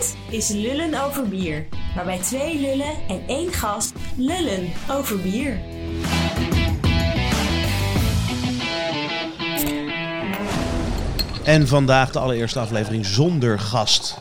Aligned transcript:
Dit 0.00 0.16
is 0.30 0.48
Lullen 0.48 1.04
over 1.04 1.28
bier, 1.28 1.66
waarbij 1.94 2.18
twee 2.18 2.60
lullen 2.60 2.94
en 3.08 3.22
één 3.26 3.52
gast 3.52 3.92
lullen 4.16 4.72
over 4.90 5.20
bier. 5.20 5.60
En 11.44 11.68
vandaag 11.68 12.10
de 12.10 12.18
allereerste 12.18 12.58
aflevering 12.58 13.06
zonder 13.06 13.58
gast. 13.58 14.18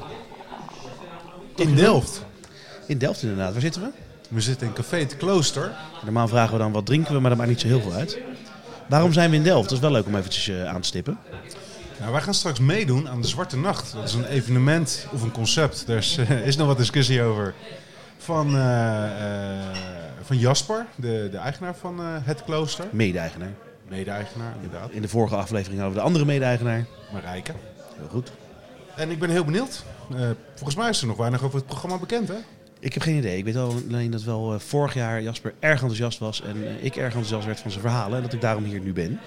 In 1.55 1.75
Delft. 1.75 2.25
In 2.87 2.97
Delft 2.97 3.21
inderdaad. 3.21 3.51
Waar 3.51 3.61
zitten 3.61 3.81
we? 3.81 3.89
We 4.29 4.41
zitten 4.41 4.67
in 4.67 4.73
Café 4.73 4.97
het 4.97 5.17
Klooster. 5.17 5.75
Normaal 6.03 6.27
vragen 6.27 6.53
we 6.53 6.59
dan 6.59 6.71
wat 6.71 6.85
drinken 6.85 7.13
we, 7.13 7.19
maar 7.19 7.29
dat 7.29 7.39
maakt 7.39 7.49
niet 7.49 7.61
zo 7.61 7.67
heel 7.67 7.81
veel 7.81 7.93
uit. 7.93 8.17
Waarom 8.89 9.13
zijn 9.13 9.29
we 9.29 9.35
in 9.35 9.43
Delft? 9.43 9.69
Dat 9.69 9.77
is 9.77 9.83
wel 9.83 9.91
leuk 9.91 10.05
om 10.05 10.15
eventjes 10.15 10.47
eh, 10.47 10.65
aan 10.65 10.81
te 10.81 10.87
stippen. 10.87 11.19
Nou, 11.99 12.11
wij 12.11 12.21
gaan 12.21 12.33
straks 12.33 12.59
meedoen 12.59 13.09
aan 13.09 13.21
de 13.21 13.27
Zwarte 13.27 13.57
Nacht. 13.57 13.93
Dat 13.93 14.03
is 14.03 14.13
een 14.13 14.25
evenement 14.25 15.07
of 15.13 15.21
een 15.21 15.31
concept. 15.31 15.87
Er 15.87 15.97
is, 15.97 16.17
eh, 16.17 16.47
is 16.47 16.55
nog 16.55 16.67
wat 16.67 16.77
discussie 16.77 17.21
over. 17.21 17.53
Van, 18.17 18.55
eh, 18.55 19.61
eh, 19.61 19.75
van 20.21 20.37
Jasper, 20.37 20.85
de, 20.95 21.27
de 21.31 21.37
eigenaar 21.37 21.75
van 21.75 21.99
het 22.01 22.43
klooster. 22.43 22.85
Mede-eigenaar. 22.91 23.53
Mede-eigenaar, 23.87 24.53
inderdaad. 24.61 24.91
In 24.91 25.01
de 25.01 25.07
vorige 25.07 25.35
aflevering 25.35 25.79
hadden 25.79 25.95
we 25.95 25.99
de 25.99 26.05
andere 26.05 26.25
mede-eigenaar. 26.25 26.85
Marijke. 27.13 27.53
Heel 27.97 28.07
goed. 28.09 28.31
En 28.95 29.09
ik 29.09 29.19
ben 29.19 29.29
heel 29.29 29.45
benieuwd. 29.45 29.83
Volgens 30.55 30.75
mij 30.75 30.89
is 30.89 31.01
er 31.01 31.07
nog 31.07 31.17
weinig 31.17 31.43
over 31.43 31.57
het 31.57 31.67
programma 31.67 31.97
bekend, 31.97 32.27
hè? 32.27 32.37
Ik 32.79 32.93
heb 32.93 33.03
geen 33.03 33.17
idee. 33.17 33.37
Ik 33.37 33.43
weet 33.43 33.55
alleen 33.55 34.11
dat 34.11 34.23
wel 34.23 34.59
vorig 34.59 34.93
jaar 34.93 35.21
Jasper 35.21 35.53
erg 35.59 35.81
enthousiast 35.81 36.19
was 36.19 36.41
en 36.41 36.83
ik 36.83 36.95
erg 36.95 37.13
enthousiast 37.13 37.45
werd 37.45 37.59
van 37.59 37.71
zijn 37.71 37.83
verhalen. 37.83 38.17
En 38.17 38.23
dat 38.23 38.33
ik 38.33 38.41
daarom 38.41 38.63
hier 38.63 38.79
nu 38.79 38.93
ben. 38.93 39.19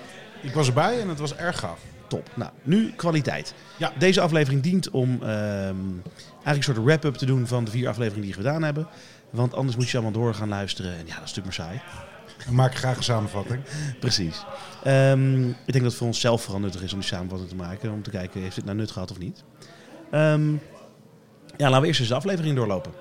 Ik 0.42 0.54
was 0.54 0.66
erbij 0.66 1.00
en 1.00 1.08
het 1.08 1.18
was 1.18 1.36
erg 1.36 1.58
gaaf. 1.58 1.78
Top. 2.12 2.30
Nou, 2.34 2.50
nu 2.62 2.92
kwaliteit. 2.96 3.54
Ja. 3.76 3.92
Deze 3.98 4.20
aflevering 4.20 4.62
dient 4.62 4.90
om 4.90 5.12
ehm, 5.22 5.28
eigenlijk 5.28 6.56
een 6.56 6.62
soort 6.62 6.84
wrap-up 6.84 7.14
te 7.14 7.26
doen 7.26 7.46
van 7.46 7.64
de 7.64 7.70
vier 7.70 7.88
afleveringen 7.88 8.26
die 8.26 8.34
we 8.34 8.42
gedaan 8.42 8.62
hebben. 8.62 8.86
Want 9.30 9.54
anders 9.54 9.76
moet 9.76 9.88
je 9.88 9.98
allemaal 9.98 10.22
door 10.22 10.34
gaan 10.34 10.48
luisteren. 10.48 10.92
En 10.92 11.06
ja, 11.06 11.14
dat 11.18 11.28
is 11.28 11.34
natuurlijk 11.34 11.46
maar 11.46 11.66
saai. 11.66 11.80
Ik 12.38 12.50
maak 12.50 12.74
graag 12.74 12.96
een 12.96 13.02
samenvatting. 13.02 13.62
Precies. 14.00 14.44
Ehm, 14.84 15.48
ik 15.48 15.72
denk 15.72 15.82
dat 15.82 15.84
het 15.84 15.94
voor 15.94 16.06
onszelf 16.06 16.42
vooral 16.42 16.60
nuttig 16.60 16.82
is 16.82 16.92
om 16.92 16.98
die 16.98 17.08
samenvatting 17.08 17.50
te 17.50 17.56
maken. 17.56 17.92
Om 17.92 18.02
te 18.02 18.10
kijken, 18.10 18.40
heeft 18.40 18.54
dit 18.54 18.64
nou 18.64 18.76
nut 18.76 18.90
gehad 18.90 19.10
of 19.10 19.18
niet? 19.18 19.44
Ehm, 20.10 20.52
ja, 21.56 21.68
laten 21.68 21.80
we 21.80 21.86
eerst 21.86 22.00
eens 22.00 22.08
de 22.08 22.14
aflevering 22.14 22.56
doorlopen. 22.56 22.92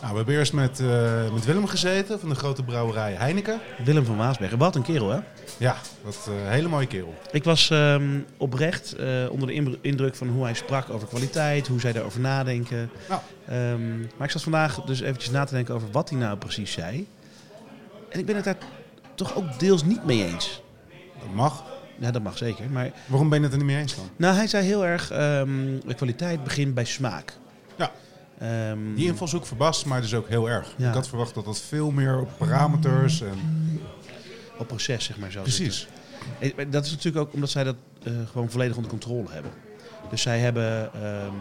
Nou, 0.00 0.10
we 0.12 0.16
hebben 0.16 0.34
eerst 0.34 0.52
met, 0.52 0.80
eh, 0.80 1.32
met 1.32 1.44
Willem 1.44 1.66
gezeten 1.66 2.20
van 2.20 2.28
de 2.28 2.34
grote 2.34 2.62
brouwerij 2.62 3.12
Heineken. 3.12 3.60
Willem 3.84 4.04
van 4.04 4.16
Waasbergen. 4.16 4.58
Wat 4.58 4.76
een 4.76 4.82
kerel, 4.82 5.10
hè? 5.10 5.18
Ja, 5.56 5.76
dat 6.04 6.28
eh 6.28 6.48
hele 6.50 6.68
mooie 6.68 6.86
kerel. 6.86 7.14
Ik 7.30 7.44
was 7.44 7.70
ehm, 7.70 8.18
oprecht 8.36 8.92
eh, 8.92 9.06
onder 9.30 9.48
de 9.48 9.78
indruk 9.80 10.14
van 10.14 10.28
hoe 10.28 10.44
hij 10.44 10.54
sprak 10.54 10.90
over 10.90 11.08
kwaliteit, 11.08 11.66
hoe 11.66 11.80
zij 11.80 11.92
daarover 11.92 12.20
nadenken. 12.20 12.90
Nou. 13.08 13.20
Ehm, 13.48 13.98
maar 13.98 14.26
ik 14.26 14.30
zat 14.30 14.42
vandaag 14.42 14.80
dus 14.82 15.00
eventjes 15.00 15.30
na 15.30 15.44
te 15.44 15.54
denken 15.54 15.74
over 15.74 15.88
wat 15.90 16.10
hij 16.10 16.18
nou 16.18 16.36
precies 16.36 16.72
zei. 16.72 17.06
En 18.08 18.18
ik 18.18 18.26
ben 18.26 18.34
het 18.36 18.44
daar 18.44 18.56
toch 19.14 19.36
ook 19.36 19.58
deels 19.58 19.84
niet 19.84 20.04
mee 20.04 20.24
eens. 20.26 20.62
Dat 21.18 21.34
mag. 21.34 21.64
Ja, 21.98 22.10
dat 22.10 22.22
mag 22.22 22.36
zeker. 22.38 22.70
Maar 22.70 22.90
Waarom 23.06 23.28
ben 23.28 23.38
je 23.38 23.44
het 23.44 23.52
er 23.52 23.58
niet 23.58 23.68
mee 23.68 23.76
eens 23.80 23.96
dan? 23.96 24.10
nou, 24.16 24.34
hij 24.34 24.46
zei 24.46 24.66
heel 24.66 24.86
erg, 24.86 25.10
ehm, 25.10 25.48
de 25.86 25.94
kwaliteit 25.94 26.44
begint 26.44 26.74
bij 26.74 26.84
smaak. 26.84 27.32
Ja. 27.76 27.90
Ehm, 28.40 28.94
Die 28.94 29.06
invalshoek 29.06 29.46
verbaast 29.46 29.86
mij 29.86 30.00
dus 30.00 30.14
ook 30.14 30.28
heel 30.28 30.48
erg. 30.50 30.74
Ja. 30.76 30.88
Ik 30.88 30.94
had 30.94 31.08
verwacht 31.08 31.34
dat 31.34 31.44
dat 31.44 31.60
veel 31.60 31.90
meer 31.90 32.20
op 32.20 32.30
parameters 32.38 33.20
en... 33.20 33.38
op 34.58 34.66
proces, 34.66 35.04
zeg 35.04 35.18
maar. 35.18 35.30
Zo 35.30 35.42
Precies. 35.42 35.88
zitten. 36.40 36.58
Eh, 36.58 36.70
Dat 36.70 36.84
is 36.84 36.90
natuurlijk 36.90 37.26
ook 37.26 37.32
omdat 37.34 37.50
zij 37.50 37.64
dat 37.64 37.76
eh, 38.02 38.12
gewoon 38.30 38.50
volledig 38.50 38.76
onder 38.76 38.90
controle 38.90 39.30
hebben. 39.30 39.50
Dus 40.10 40.22
zij 40.22 40.38
hebben, 40.38 40.92
ehm, 40.94 41.34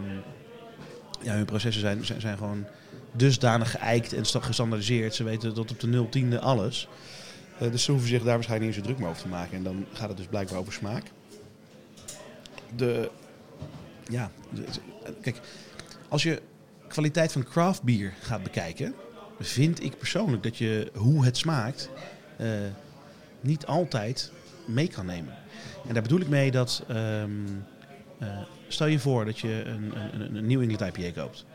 ja, 1.22 1.34
hun 1.34 1.46
processen 1.46 1.82
zijn, 1.82 2.06
zijn, 2.06 2.22
zijn 2.22 2.38
gewoon 2.38 2.66
dusdanig 3.12 3.72
geëikt 3.72 4.14
en 4.14 4.26
sta- 4.26 4.40
gestandaardiseerd. 4.40 5.16
Ze 5.16 5.24
weten 5.24 5.54
tot 5.54 5.72
op 5.72 5.80
de 5.80 5.88
0 5.88 6.10
tiende 6.10 6.40
alles. 6.40 6.88
Eh, 7.60 7.72
dus 7.72 7.84
ze 7.84 7.92
hoeven 7.92 8.10
zich 8.10 8.24
daar 8.24 8.34
waarschijnlijk 8.34 8.70
niet 8.72 8.80
zo 8.80 8.86
druk 8.88 9.00
meer 9.00 9.10
over 9.10 9.22
te 9.22 9.28
maken. 9.28 9.58
En 9.58 9.64
dan 9.64 9.86
gaat 9.94 10.08
het 10.08 10.18
dus 10.18 10.26
blijkbaar 10.28 10.60
over 10.60 10.74
smaak. 10.74 11.04
De, 12.76 13.10
ja, 14.10 14.32
de- 14.50 14.64
kijk, 15.22 15.40
als 16.08 16.24
je 16.24 16.42
kwaliteit 16.90 17.32
van 17.32 17.44
craft 17.44 17.84
bier 17.84 18.14
gaat 18.22 18.44
bekijken, 18.44 18.94
vind 19.40 19.84
ik 19.84 19.98
persoonlijk 19.98 20.44
dat 20.44 20.58
je 20.58 20.92
hoe 20.96 21.26
het 21.26 21.38
smaakt 21.38 21.90
eh, 22.38 22.48
niet 23.42 23.66
altijd 23.66 24.32
mee 24.66 24.88
kan 24.88 25.06
nemen. 25.06 25.34
En 25.88 25.94
daar 25.94 26.04
bedoel 26.04 26.20
ik 26.20 26.28
mee 26.28 26.52
dat, 26.52 26.84
ehm, 26.88 27.30
eh, 28.20 28.38
stel 28.68 28.88
je 28.88 29.00
voor 29.00 29.26
dat 29.26 29.40
je 29.40 29.64
een, 29.66 29.94
een, 30.14 30.36
een, 30.36 30.62
England 30.62 30.98
IPA 30.98 31.22
koopt. 31.22 31.46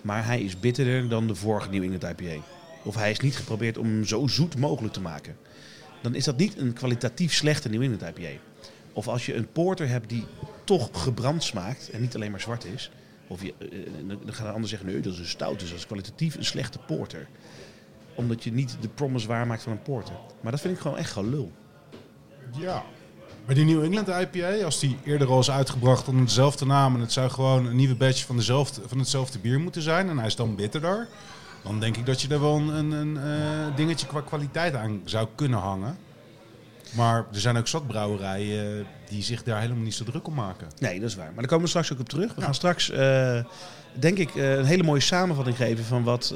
Maar 0.00 0.24
hij 0.24 0.42
is 0.42 0.60
bitterder 0.60 1.08
dan 1.08 1.26
de 1.26 1.34
vorige 1.34 1.70
New 1.70 1.82
England 1.82 2.20
IPA. 2.20 2.42
Of 2.82 2.94
hij 2.94 3.10
is 3.10 3.20
niet 3.20 3.36
geprobeerd 3.36 3.78
om 3.78 3.86
hem 3.86 4.04
zo 4.04 4.26
zoet 4.26 4.56
mogelijk 4.56 4.94
te 4.94 5.00
maken. 5.00 5.36
Dan 6.02 6.14
is 6.14 6.24
dat 6.24 6.36
niet 6.36 6.58
een 6.58 6.72
kwalitatief 6.72 7.32
slechte 7.32 7.68
New 7.68 7.82
England 7.82 8.18
IPA. 8.18 8.40
Of 8.92 9.08
als 9.08 9.26
je 9.26 9.34
een 9.34 9.52
porter 9.52 9.88
hebt 9.88 10.08
die 10.08 10.24
toch 10.64 10.88
gebrand 10.92 11.42
smaakt 11.42 11.90
en 11.90 12.00
niet 12.00 12.14
alleen 12.14 12.30
maar 12.30 12.40
zwart 12.40 12.64
is. 12.64 12.90
Of 13.26 13.42
je, 13.42 13.54
eh, 13.58 13.66
eh, 13.66 14.08
dan 14.08 14.34
gaan 14.34 14.44
de 14.44 14.52
anderen 14.52 14.68
zeggen, 14.68 14.88
nee, 14.88 15.00
dat 15.00 15.12
is 15.12 15.18
een 15.18 15.26
stout, 15.26 15.58
dus 15.58 15.68
dat 15.68 15.78
is 15.78 15.86
kwalitatief 15.86 16.34
een 16.34 16.44
slechte 16.44 16.78
porter. 16.78 17.28
Omdat 18.14 18.44
je 18.44 18.52
niet 18.52 18.76
de 18.80 18.88
promise 18.88 19.26
waarmaakt 19.26 19.62
van 19.62 19.72
een 19.72 19.82
porter. 19.82 20.14
Maar 20.40 20.52
dat 20.52 20.60
vind 20.60 20.74
ik 20.74 20.80
gewoon 20.80 20.98
echt 20.98 21.12
gelul. 21.12 21.52
Ja. 22.58 22.82
Maar 23.46 23.54
die 23.54 23.64
New 23.64 23.82
England 23.82 24.08
IPA, 24.08 24.64
als 24.64 24.80
die 24.80 24.98
eerder 25.04 25.28
al 25.28 25.38
is 25.38 25.50
uitgebracht 25.50 26.08
onder 26.08 26.24
dezelfde 26.24 26.66
naam... 26.66 26.94
en 26.94 27.00
het 27.00 27.12
zou 27.12 27.30
gewoon 27.30 27.66
een 27.66 27.76
nieuwe 27.76 27.94
batch 27.94 28.24
van, 28.24 28.36
dezelfde, 28.36 28.80
van 28.86 28.98
hetzelfde 28.98 29.38
bier 29.38 29.60
moeten 29.60 29.82
zijn... 29.82 30.08
en 30.08 30.16
hij 30.18 30.26
is 30.26 30.36
dan 30.36 30.56
bitterder... 30.56 31.08
dan 31.62 31.80
denk 31.80 31.96
ik 31.96 32.06
dat 32.06 32.20
je 32.20 32.28
daar 32.28 32.40
wel 32.40 32.56
een, 32.56 32.68
een, 32.68 32.92
een 32.92 33.16
eh, 33.16 33.76
dingetje 33.76 34.06
qua 34.06 34.20
kwaliteit 34.20 34.74
aan 34.74 35.00
zou 35.04 35.28
kunnen 35.34 35.58
hangen. 35.58 35.96
Maar 36.96 37.26
er 37.32 37.40
zijn 37.40 37.56
ook 37.56 37.68
zat 37.68 37.86
brouwerijen 37.86 38.78
eh, 38.78 38.84
die 39.08 39.22
zich 39.22 39.42
daar 39.42 39.60
helemaal 39.60 39.82
niet 39.82 39.94
zo 39.94 40.04
druk 40.04 40.26
om 40.26 40.34
maken. 40.34 40.68
Nee, 40.78 41.00
dat 41.00 41.08
is 41.08 41.14
waar. 41.16 41.26
Maar 41.26 41.34
daar 41.36 41.46
komen 41.46 41.62
we 41.62 41.68
straks 41.68 41.92
ook 41.92 42.00
op 42.00 42.08
terug. 42.08 42.34
We 42.34 42.40
gaan 42.40 42.54
straks, 42.54 42.90
eh, 42.90 43.44
denk 43.92 44.18
ik, 44.18 44.34
eh, 44.34 44.56
een 44.56 44.64
hele 44.64 44.82
mooie 44.82 45.00
samenvatting 45.00 45.56
geven 45.56 45.84
van 45.84 46.02
wat, 46.02 46.34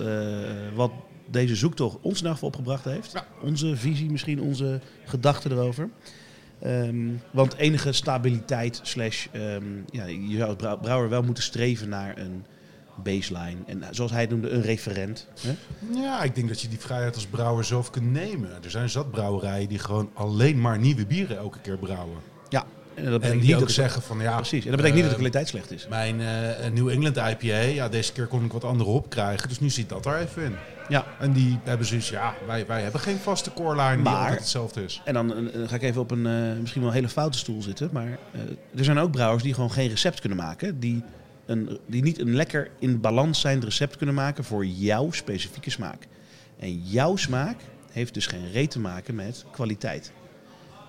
wat 0.74 0.90
deze 1.30 1.56
zoektocht 1.56 1.96
ons 2.00 2.22
in 2.22 2.36
opgebracht 2.40 2.84
heeft. 2.84 3.12
Ja. 3.12 3.26
Onze 3.42 3.76
visie, 3.76 4.10
misschien 4.10 4.40
onze 4.40 4.80
gedachten 5.04 5.50
erover. 5.52 5.88
Ehm, 6.60 7.08
want 7.30 7.56
enige 7.56 7.92
stabiliteit, 7.92 8.80
slash, 8.82 9.26
ehm, 9.32 9.64
ja, 9.90 10.04
je 10.04 10.36
zou 10.36 10.48
als 10.48 10.56
brou- 10.56 10.80
brouwer 10.80 11.08
wel 11.08 11.22
moeten 11.22 11.42
streven 11.42 11.88
naar 11.88 12.18
een 12.18 12.44
baseline. 13.02 13.56
En 13.66 13.82
eh, 13.82 13.88
zoals 13.90 14.10
hij 14.10 14.26
noemde, 14.26 14.50
een 14.50 14.62
referent. 14.62 15.26
Hè? 15.40 15.54
Ja, 16.00 16.22
ik 16.22 16.34
denk 16.34 16.48
dat 16.48 16.60
je 16.60 16.68
die 16.68 16.78
vrijheid 16.78 17.14
als 17.14 17.26
brouwer 17.26 17.64
zelf 17.64 17.90
kunt 17.90 18.12
nemen. 18.12 18.50
Er 18.64 18.70
zijn 18.70 18.88
zat 18.90 19.10
brouwerijen 19.10 19.68
die 19.68 19.78
gewoon 19.78 20.10
alleen 20.14 20.60
maar 20.60 20.78
nieuwe 20.78 21.06
bieren 21.06 21.36
elke 21.36 21.58
keer 21.60 21.78
brouwen. 21.78 22.18
Ja, 22.48 22.64
en 22.94 23.10
dat 23.10 23.22
En 23.22 23.38
die 23.38 23.54
niet 23.54 23.62
ook 23.62 23.70
zeggen 23.70 24.02
van 24.02 24.18
ja... 24.20 24.36
Precies, 24.36 24.64
en 24.64 24.70
dat 24.70 24.80
betekent 24.80 24.94
niet 24.94 25.10
dat 25.10 25.18
de 25.20 25.24
eh, 25.24 25.30
kwaliteit 25.30 25.48
slecht 25.48 25.70
is. 25.72 25.88
Mijn 25.88 26.20
eh, 26.20 26.70
New 26.70 26.88
England 26.88 27.16
IPA, 27.16 27.56
ja, 27.56 27.88
deze 27.88 28.12
keer 28.12 28.26
kon 28.26 28.44
ik 28.44 28.52
wat 28.52 28.64
andere 28.64 28.90
opkrijgen. 28.90 29.48
Dus 29.48 29.60
nu 29.60 29.70
zit 29.70 29.88
dat 29.88 30.06
er 30.06 30.16
even 30.16 30.42
in. 30.44 30.54
Ja, 30.88 31.04
En 31.20 31.32
die 31.32 31.58
hebben 31.64 31.86
zoiets, 31.86 32.08
ja, 32.08 32.34
wij, 32.46 32.66
wij 32.66 32.82
hebben 32.82 33.00
geen 33.00 33.18
vaste 33.18 33.52
core 33.52 33.76
line 33.76 33.94
die 33.94 34.02
Maar- 34.04 34.16
altijd 34.16 34.38
hetzelfde 34.38 34.84
is. 34.84 35.02
En 35.04 35.14
dan 35.14 35.50
ga 35.66 35.74
ik 35.74 35.82
even 35.82 36.00
op 36.00 36.10
een 36.10 36.22
misschien 36.60 36.80
wel 36.80 36.90
een 36.90 36.96
hele 36.96 37.08
foute 37.08 37.38
stoel 37.38 37.62
zitten. 37.62 37.88
Maar 37.92 38.18
er 38.76 38.84
zijn 38.84 38.98
ook 38.98 39.10
brouwers 39.10 39.42
die 39.42 39.54
gewoon 39.54 39.70
geen 39.70 39.88
recept 39.88 40.20
kunnen 40.20 40.38
maken. 40.38 40.80
Die, 40.80 41.02
die 41.86 42.02
niet 42.02 42.18
een 42.18 42.34
lekker 42.34 42.70
in 42.78 43.00
balans 43.00 43.40
zijnd 43.40 43.64
recept 43.64 43.96
kunnen 43.96 44.14
maken 44.14 44.44
voor 44.44 44.66
jouw 44.66 45.10
specifieke 45.10 45.70
smaak. 45.70 46.06
En 46.58 46.82
jouw 46.82 47.16
smaak 47.16 47.56
heeft 47.92 48.14
dus 48.14 48.26
geen 48.26 48.50
reet 48.52 48.70
te 48.70 48.80
maken 48.80 49.14
met 49.14 49.44
kwaliteit. 49.50 50.12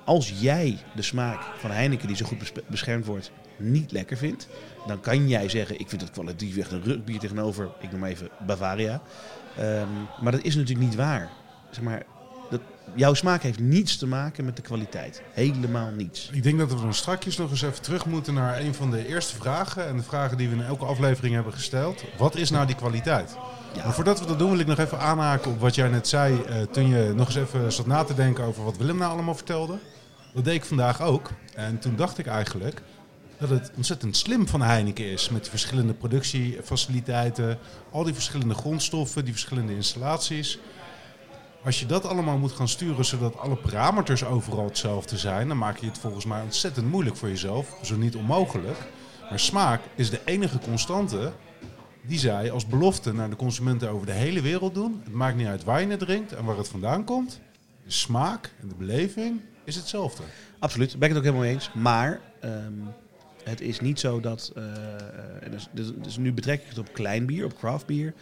Als 0.05 0.33
jij 0.39 0.77
de 0.95 1.01
smaak 1.01 1.41
van 1.57 1.71
Heineken, 1.71 2.07
die 2.07 2.15
zo 2.15 2.25
goed 2.25 2.51
beschermd 2.67 3.05
wordt, 3.05 3.31
niet 3.57 3.91
lekker 3.91 4.17
vindt, 4.17 4.47
dan 4.87 4.99
kan 4.99 5.27
jij 5.27 5.49
zeggen: 5.49 5.79
Ik 5.79 5.89
vind 5.89 6.01
het 6.01 6.11
kwalitatief 6.11 6.57
echt 6.57 6.71
een 6.71 6.83
rugbier 6.83 7.19
tegenover, 7.19 7.69
ik 7.79 7.91
noem 7.91 8.03
even 8.03 8.29
Bavaria. 8.45 9.01
Ehm, 9.57 9.87
maar 10.21 10.31
dat 10.31 10.43
is 10.43 10.55
natuurlijk 10.55 10.87
niet 10.87 10.95
waar. 10.95 11.29
Zeg 11.71 11.83
maar, 11.83 12.05
dat, 12.49 12.61
jouw 12.93 13.13
smaak 13.13 13.41
heeft 13.41 13.59
niets 13.59 13.97
te 13.97 14.07
maken 14.07 14.45
met 14.45 14.55
de 14.55 14.61
kwaliteit. 14.61 15.21
Helemaal 15.31 15.91
niets. 15.91 16.29
Ik 16.33 16.43
denk 16.43 16.59
dat 16.59 16.73
we 16.73 16.81
dan 16.81 16.93
strakjes 16.93 17.37
nog 17.37 17.49
eens 17.49 17.61
even 17.61 17.81
terug 17.81 18.05
moeten 18.05 18.33
naar 18.33 18.59
een 18.59 18.73
van 18.73 18.91
de 18.91 19.07
eerste 19.07 19.35
vragen. 19.35 19.87
En 19.87 19.97
de 19.97 20.03
vragen 20.03 20.37
die 20.37 20.49
we 20.49 20.55
in 20.55 20.63
elke 20.63 20.85
aflevering 20.85 21.33
hebben 21.33 21.53
gesteld. 21.53 22.03
Wat 22.17 22.35
is 22.35 22.49
nou 22.49 22.65
die 22.65 22.75
kwaliteit? 22.75 23.37
Ja. 23.73 23.83
Maar 23.83 23.93
voordat 23.93 24.19
we 24.19 24.25
dat 24.25 24.39
doen 24.39 24.49
wil 24.49 24.59
ik 24.59 24.67
nog 24.67 24.77
even 24.77 24.99
aanhaken 24.99 25.51
op 25.51 25.59
wat 25.59 25.75
jij 25.75 25.87
net 25.87 26.07
zei. 26.07 26.41
eh, 26.41 26.61
toen 26.61 26.87
je 26.87 27.13
nog 27.15 27.27
eens 27.27 27.35
even 27.35 27.71
zat 27.73 27.85
na 27.85 28.03
te 28.03 28.13
denken 28.13 28.43
over 28.43 28.63
wat 28.63 28.77
Willem 28.77 28.97
nou 28.97 29.11
allemaal 29.11 29.35
vertelde. 29.35 29.77
Dat 30.33 30.45
deed 30.45 30.55
ik 30.55 30.65
vandaag 30.65 31.01
ook. 31.01 31.31
En 31.55 31.79
toen 31.79 31.95
dacht 31.95 32.17
ik 32.17 32.27
eigenlijk 32.27 32.81
dat 33.37 33.49
het 33.49 33.71
ontzettend 33.75 34.17
slim 34.17 34.47
van 34.47 34.61
Heineken 34.61 35.05
is. 35.05 35.29
Met 35.29 35.41
die 35.41 35.49
verschillende 35.49 35.93
productiefaciliteiten. 35.93 37.57
Al 37.91 38.03
die 38.03 38.13
verschillende 38.13 38.53
grondstoffen, 38.53 39.23
die 39.23 39.33
verschillende 39.33 39.75
installaties. 39.75 40.59
Als 41.67 41.79
je 41.79 41.85
dat 41.85 42.05
allemaal 42.05 42.37
moet 42.37 42.51
gaan 42.51 42.67
sturen 42.67 43.05
zodat 43.05 43.37
alle 43.37 43.55
parameters 43.55 44.23
overal 44.23 44.65
hetzelfde 44.65 45.17
zijn, 45.17 45.47
dan 45.47 45.57
maak 45.57 45.77
je 45.77 45.85
het 45.85 45.97
volgens 45.97 46.25
mij 46.25 46.41
ontzettend 46.41 46.89
moeilijk 46.89 47.15
voor 47.15 47.27
jezelf, 47.27 47.79
zo 47.83 47.95
niet 47.95 48.15
onmogelijk. 48.15 48.77
Maar 49.29 49.39
smaak 49.39 49.81
is 49.95 50.09
de 50.09 50.21
enige 50.25 50.59
constante 50.59 51.31
die 52.01 52.19
zij 52.19 52.51
als 52.51 52.67
belofte 52.67 53.13
naar 53.13 53.29
de 53.29 53.35
consumenten 53.35 53.89
over 53.89 54.05
de 54.05 54.11
hele 54.11 54.41
wereld 54.41 54.73
doen. 54.73 55.01
Het 55.03 55.13
maakt 55.13 55.35
niet 55.35 55.47
uit 55.47 55.63
waar 55.63 55.81
je 55.81 55.87
het 55.87 55.99
drinkt 55.99 56.33
en 56.33 56.45
waar 56.45 56.57
het 56.57 56.67
vandaan 56.67 57.03
komt. 57.03 57.39
De 57.83 57.91
smaak 57.91 58.53
en 58.61 58.67
de 58.67 58.75
beleving 58.75 59.41
is 59.63 59.75
hetzelfde. 59.75 60.23
Absoluut, 60.59 60.89
daar 60.89 60.99
ben 60.99 61.09
ik 61.09 61.15
het 61.15 61.25
ook 61.25 61.31
helemaal 61.31 61.53
eens. 61.53 61.71
Maar 61.73 62.21
ehm, 62.39 62.73
het 63.43 63.61
is 63.61 63.79
niet 63.79 63.99
zo 63.99 64.19
dat, 64.19 64.51
dus, 65.49 65.67
dus, 65.71 65.91
dus 65.95 66.17
nu 66.17 66.33
betrek 66.33 66.61
ik 66.61 66.69
het 66.69 66.77
op 66.77 66.93
klein 66.93 67.25
bier, 67.25 67.45
op 67.45 67.57
craft 67.57 67.85
bier, 67.85 68.13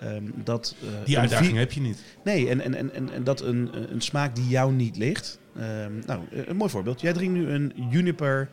ehm, 0.00 0.24
dat... 0.34 0.74
eh, 0.82 0.88
Die 1.04 1.18
uitdaging 1.18 1.56
heb 1.56 1.72
je 1.72 1.80
niet. 1.80 2.02
Nee, 2.24 2.48
en, 2.48 2.60
en, 2.60 2.74
en, 2.74 2.94
en, 2.94 3.12
en 3.12 3.24
dat 3.24 3.40
een, 3.40 3.70
een 3.92 4.00
smaak 4.00 4.34
die 4.34 4.48
jou 4.48 4.72
niet 4.72 4.96
ligt. 4.96 5.38
Ehm, 5.56 5.92
nou, 6.06 6.20
een 6.30 6.56
mooi 6.56 6.70
voorbeeld. 6.70 7.00
Jij 7.00 7.12
drinkt 7.12 7.34
nu 7.34 7.48
een 7.48 7.72
Juniper 7.90 8.48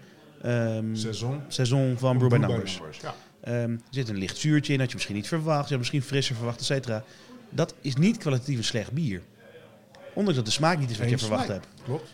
Seizoen. 0.94 1.41
Saison 1.47 1.97
van 1.97 2.17
Brew 2.17 2.29
by 2.29 2.38
Numbers. 2.38 2.79
Ja. 3.01 3.15
Er 3.41 3.79
zit 3.89 4.09
een 4.09 4.17
licht 4.17 4.38
zuurtje 4.38 4.73
in, 4.73 4.79
had 4.79 4.88
je 4.89 4.94
misschien 4.95 5.15
niet 5.15 5.27
verwacht. 5.27 5.63
Je 5.63 5.69
had 5.69 5.77
misschien 5.77 6.01
frisser 6.01 6.35
verwacht, 6.35 6.59
et 6.59 6.65
cetera. 6.65 7.03
Dat 7.49 7.75
is 7.81 7.95
niet 7.95 8.17
kwalitatief 8.17 8.57
een 8.57 8.63
slecht 8.63 8.91
bier. 8.91 9.21
Ondanks 10.13 10.35
dat 10.38 10.45
de 10.45 10.51
smaak 10.51 10.79
niet 10.79 10.89
is 10.89 10.97
wat 10.97 11.09
je 11.09 11.17
verwacht 11.17 11.47
hebt. 11.47 11.67
Klopt. 11.83 12.13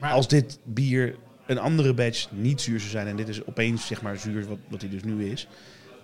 Maar 0.00 0.12
als 0.12 0.28
dit 0.28 0.58
bier 0.64 1.16
een 1.46 1.58
andere 1.58 1.94
batch 1.94 2.28
niet 2.30 2.60
zuur 2.60 2.78
zou 2.78 2.90
zijn... 2.90 3.06
en 3.06 3.16
dit 3.16 3.28
is 3.28 3.46
opeens 3.46 3.86
zeg 3.86 4.02
maar 4.02 4.18
zuur 4.18 4.46
wat, 4.48 4.58
wat 4.68 4.80
hij 4.80 4.90
dus 4.90 5.02
nu 5.02 5.30
is... 5.30 5.48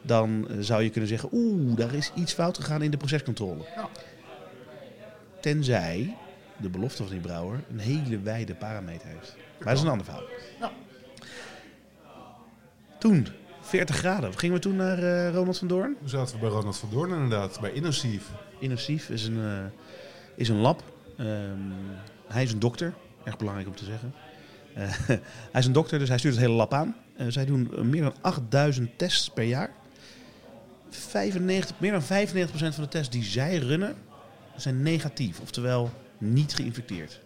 dan 0.09 0.49
eh, 0.49 0.57
zou 0.61 0.83
je 0.83 0.91
kunnen 0.91 1.09
zeggen... 1.09 1.29
oeh, 1.33 1.77
daar 1.77 1.95
is 1.95 2.13
iets 2.15 2.33
fout 2.33 2.57
gegaan 2.57 2.83
in 2.83 2.91
de 2.91 2.97
procescontrole. 2.97 3.65
Ja. 3.77 3.89
Tenzij 5.41 6.17
de 6.57 6.69
belofte 6.69 7.03
van 7.03 7.13
die 7.13 7.21
brouwer 7.21 7.65
een 7.71 7.79
hele 7.79 8.21
wijde 8.21 8.55
parameter 8.55 9.09
heeft. 9.09 9.37
Maar 9.59 9.69
dat 9.69 9.77
is 9.77 9.83
een 9.83 9.89
ander 9.89 10.05
verhaal. 10.05 10.25
Ja. 10.61 10.73
Toen, 12.99 13.27
40 13.61 13.97
graden. 13.97 14.39
Gingen 14.39 14.55
we 14.55 14.61
toen 14.61 14.77
naar 14.77 14.99
eh, 14.99 15.35
Ronald 15.35 15.59
van 15.59 15.69
Doorn? 15.69 15.97
Toen 15.99 16.09
zaten 16.09 16.35
we 16.35 16.41
bij 16.41 16.51
Ronald 16.51 16.79
van 16.79 16.91
Doorn 16.91 17.13
inderdaad, 17.13 17.61
bij 17.61 17.73
Innosief. 17.73 18.31
Innossief 18.59 19.09
is 19.09 19.25
een, 19.27 19.39
eh, 19.39 19.65
is 20.35 20.49
een 20.49 20.57
lab. 20.57 20.83
Ehm, 21.17 21.59
hij 22.27 22.43
is 22.43 22.53
een 22.53 22.59
dokter, 22.59 22.95
erg 23.25 23.37
belangrijk 23.37 23.69
om 23.69 23.77
te 23.77 23.85
zeggen. 23.85 24.15
Eh, 24.75 24.85
hij 25.53 25.61
is 25.61 25.67
een 25.67 25.73
dokter, 25.73 25.99
dus 25.99 26.09
hij 26.09 26.19
stuurt 26.19 26.35
het 26.35 26.45
hele 26.45 26.57
lab 26.57 26.73
aan. 26.73 26.97
Zij 27.29 27.45
doen 27.45 27.71
meer 27.83 28.03
dan 28.03 28.15
8000 28.21 28.99
tests 28.99 29.31
per 29.31 29.45
jaar. 29.45 29.71
95, 30.91 31.81
meer 31.81 31.93
dan 31.93 32.03
95% 32.03 32.07
van 32.75 32.83
de 32.83 32.89
tests 32.89 33.11
die 33.11 33.25
zij 33.25 33.57
runnen 33.57 33.97
zijn 34.57 34.83
negatief, 34.83 35.41
oftewel 35.41 35.91
niet 36.19 36.55
geïnfecteerd. 36.55 37.21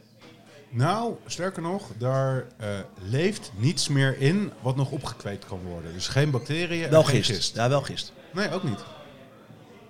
Nou, 0.69 1.15
sterker 1.27 1.63
nog, 1.63 1.91
daar 1.99 2.47
eh, 2.57 2.69
leeft 3.11 3.53
niets 3.57 3.89
meer 3.89 4.19
in 4.19 4.53
wat 4.61 4.77
nog 4.77 4.91
opgekweekt 4.91 5.45
kan 5.47 5.61
worden. 5.63 5.93
Dus 5.93 6.09
geen 6.09 6.31
bacteriën 6.31 6.85
en 6.85 6.91
Wel 6.91 7.05
geen 7.05 7.25
gist. 7.25 7.57
Ja, 7.57 7.69
wel 7.69 7.83
gist. 7.83 8.13
Nee, 8.33 8.51
ook 8.51 8.63
niet. 8.63 8.85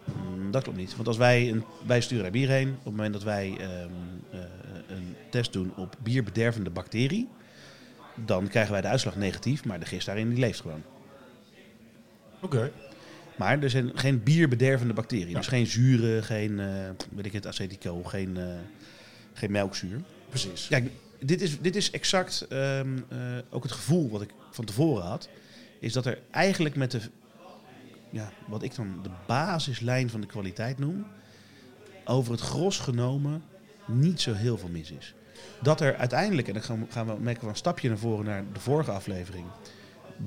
Mm, 0.04 0.50
Dat 0.50 0.62
klopt 0.62 0.78
niet. 0.78 0.96
Want 0.96 1.08
als 1.08 1.16
wij, 1.16 1.50
een, 1.50 1.64
wij 1.86 2.00
sturen 2.00 2.32
bier 2.32 2.48
heen, 2.48 2.68
op 2.68 2.84
het 2.84 2.94
moment 2.94 3.12
dat 3.12 3.22
wij 3.22 3.56
ehm, 3.58 3.90
eh, 4.30 4.40
een 4.86 5.16
test 5.30 5.52
doen 5.52 5.72
op 5.76 5.96
bierbedervende 6.02 6.70
bacterie, 6.70 7.28
dan 8.14 8.48
krijgen 8.48 8.72
wij 8.72 8.80
de 8.80 8.88
uitslag 8.88 9.16
negatief, 9.16 9.64
maar 9.64 9.80
de 9.80 9.86
gist 9.86 10.06
daarin 10.06 10.28
die 10.28 10.38
leeft 10.38 10.60
gewoon. 10.60 10.82
Oké. 12.40 12.72
Maar 13.36 13.62
er 13.62 13.70
zijn 13.70 13.90
geen 13.94 14.22
bierbedervende 14.22 14.94
bacteriën. 14.94 15.34
Dus 15.34 15.46
geen 15.46 15.66
zuren, 15.66 16.24
geen, 16.24 16.60
eh, 16.60 16.90
weet 17.10 17.26
ik 17.26 17.32
het, 17.32 17.46
acetico, 17.46 18.02
geen, 18.02 18.36
eh, 18.36 18.46
geen 19.32 19.50
melkzuur. 19.50 20.00
Precies. 20.28 20.66
Kijk, 20.68 20.90
dit 21.20 21.40
is, 21.40 21.60
dit 21.60 21.76
is 21.76 21.90
exact 21.90 22.46
ehm, 22.48 22.98
eh, 23.08 23.18
ook 23.50 23.62
het 23.62 23.72
gevoel 23.72 24.10
wat 24.10 24.22
ik 24.22 24.30
van 24.50 24.64
tevoren 24.64 25.04
had. 25.04 25.28
Is 25.78 25.92
dat 25.92 26.06
er 26.06 26.18
eigenlijk 26.30 26.74
met 26.74 26.90
de, 26.90 27.00
ja, 28.10 28.32
wat 28.46 28.62
ik 28.62 28.74
dan 28.74 28.98
de 29.02 29.10
basislijn 29.26 30.10
van 30.10 30.20
de 30.20 30.26
kwaliteit 30.26 30.78
noem, 30.78 31.06
over 32.04 32.32
het 32.32 32.40
gros 32.40 32.78
genomen 32.78 33.42
niet 33.86 34.20
zo 34.20 34.32
heel 34.32 34.58
veel 34.58 34.68
mis 34.68 34.90
is. 34.90 35.14
Dat 35.62 35.80
er 35.80 35.96
uiteindelijk, 35.96 36.48
en 36.48 36.54
dan 36.54 36.62
gaan 36.62 36.80
we, 36.80 36.86
gaan 36.92 37.06
we 37.06 37.14
merken 37.20 37.42
we 37.42 37.48
een 37.48 37.56
stapje 37.56 37.88
naar 37.88 37.98
voren 37.98 38.24
naar 38.24 38.44
de 38.52 38.60
vorige 38.60 38.90
aflevering, 38.90 39.46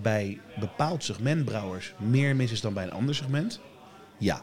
bij 0.01 0.39
bepaald 0.59 1.03
segment 1.03 1.45
brouwers 1.45 1.93
meer 1.97 2.35
mis 2.35 2.51
is 2.51 2.61
dan 2.61 2.73
bij 2.73 2.83
een 2.83 2.91
ander 2.91 3.15
segment. 3.15 3.59
Ja. 4.17 4.41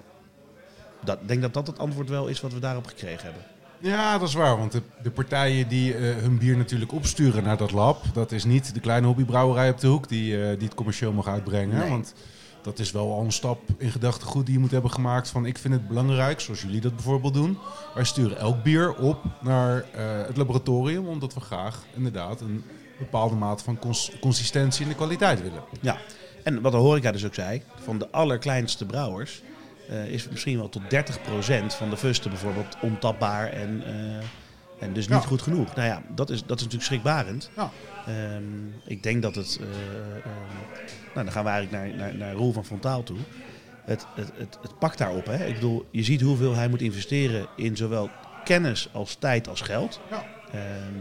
Dat, 1.05 1.21
ik 1.21 1.29
denk 1.29 1.43
dat 1.43 1.55
dat 1.55 1.67
het 1.67 1.79
antwoord 1.79 2.09
wel 2.09 2.27
is 2.27 2.41
wat 2.41 2.53
we 2.53 2.59
daarop 2.59 2.87
gekregen 2.87 3.25
hebben. 3.25 3.43
Ja, 3.79 4.19
dat 4.19 4.29
is 4.29 4.35
waar. 4.35 4.59
Want 4.59 4.73
de, 4.73 4.83
de 5.03 5.11
partijen 5.11 5.69
die 5.69 5.95
eh, 5.95 6.17
hun 6.17 6.39
bier 6.39 6.57
natuurlijk 6.57 6.93
opsturen 6.93 7.45
naar 7.45 7.57
dat 7.57 7.73
lab, 7.73 8.05
dat 8.13 8.33
is 8.33 8.45
niet 8.45 8.75
de 8.75 8.81
kleine 8.81 9.07
hobbybrouwerij 9.07 9.71
op 9.71 9.81
de 9.81 9.87
hoek 9.87 10.09
die, 10.09 10.43
eh, 10.43 10.49
die 10.59 10.69
het 10.69 10.75
commercieel 10.75 11.13
mag 11.13 11.27
uitbrengen. 11.27 11.79
Nee. 11.79 11.89
Want 11.89 12.15
dat 12.63 12.79
is 12.79 12.91
wel 12.91 13.13
al 13.13 13.25
een 13.25 13.33
stap 13.33 13.61
in 13.79 13.91
gedachtegoed 13.91 14.45
die 14.47 14.55
je 14.55 14.61
moet 14.61 14.71
hebben 14.71 14.91
gemaakt 14.91 15.29
van 15.29 15.47
ik 15.47 15.59
vind 15.59 15.75
het 15.75 15.89
belangrijk, 15.89 16.41
zoals 16.41 16.63
jullie 16.63 16.81
dat 16.81 16.95
bijvoorbeeld 16.95 17.35
doen. 17.35 17.59
Wij 17.95 18.05
sturen 18.05 18.39
elk 18.39 18.63
bier 18.63 18.95
op 18.95 19.25
naar 19.41 19.85
eh, 19.93 20.27
het 20.27 20.37
laboratorium, 20.37 21.07
omdat 21.07 21.35
we 21.35 21.41
graag 21.41 21.85
inderdaad 21.95 22.41
een 22.41 22.65
bepaalde 22.99 23.35
mate 23.35 23.65
van 23.65 23.79
cons- 23.79 24.13
consistentie 24.21 24.83
in 24.83 24.89
de 24.89 24.95
kwaliteit 24.95 25.43
willen. 25.43 25.63
Ja, 25.81 25.97
en 26.43 26.61
wat 26.61 26.73
de 26.73 26.79
horeca 26.79 27.13
dus 27.13 27.25
ook 27.25 27.35
zei, 27.35 27.63
van 27.85 27.99
de 27.99 28.11
allerkleinste 28.11 28.87
brouwers 28.87 29.43
eh, 29.89 30.07
is 30.07 30.29
misschien 30.29 30.59
wel 30.59 30.69
tot 30.69 30.83
30% 30.83 30.87
van 31.77 31.91
de 31.91 31.97
fusten 31.97 32.31
bijvoorbeeld 32.31 32.77
ontapbaar 32.81 33.49
en, 33.53 33.83
eh, 33.87 34.85
en 34.87 34.93
dus 34.93 35.09
niet 35.09 35.21
Ja. 35.23 35.27
goed 35.27 35.43
genoeg. 35.43 35.75
Nou 35.75 35.89
ja, 35.89 36.03
dat 36.15 36.31
is, 36.31 36.39
dat 36.45 36.57
is 36.57 36.65
natuurlijk 36.65 36.83
schrikbarend. 36.85 37.51
Ja. 37.57 37.71
Ehm, 38.07 38.43
ik 38.85 39.03
denk 39.03 39.23
dat 39.23 39.35
het, 39.35 39.59
eh, 39.61 39.67
ehm, 40.17 40.29
nou 41.15 41.25
dan 41.25 41.33
gaan 41.33 41.45
we 41.45 41.51
eigenlijk 41.51 41.85
naar, 41.85 41.97
naar, 41.97 42.15
naar 42.17 42.33
Roel 42.35 42.53
van 42.53 42.65
Fontaal 42.65 43.03
toe. 43.03 43.17
Het, 43.85 44.07
het, 44.15 44.31
het, 44.37 44.59
het 44.63 44.79
pakt 44.79 44.99
daarop. 44.99 45.27
Hè. 45.27 45.45
Ik 45.47 45.55
bedoel, 45.55 45.87
je 45.91 46.03
ziet 46.03 46.21
hoeveel 46.21 46.55
hij 46.55 46.69
moet 46.69 46.81
investeren 46.81 47.47
in 47.57 47.77
zowel 47.77 48.11
kennis 48.45 48.89
als 48.93 49.15
tijd 49.15 49.49
als 49.49 49.61
geld. 49.61 50.01
Ja. 50.11 50.25
Ehm, 50.53 50.95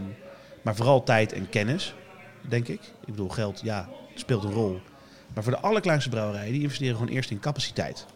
maar 0.62 0.76
vooral 0.76 1.02
tijd 1.02 1.32
en 1.32 1.48
kennis, 1.48 1.94
denk 2.40 2.68
ik. 2.68 2.80
Ik 2.82 3.06
bedoel, 3.06 3.28
geld, 3.28 3.60
ja, 3.64 3.88
speelt 4.14 4.44
een 4.44 4.52
rol. 4.52 4.80
Maar 5.34 5.42
voor 5.42 5.52
de 5.52 5.58
allerkleinste 5.60 6.10
brouwerijen, 6.10 6.52
die 6.52 6.62
investeren 6.62 6.96
gewoon 6.96 7.12
eerst 7.12 7.30
in 7.30 7.40
capaciteit. 7.40 8.06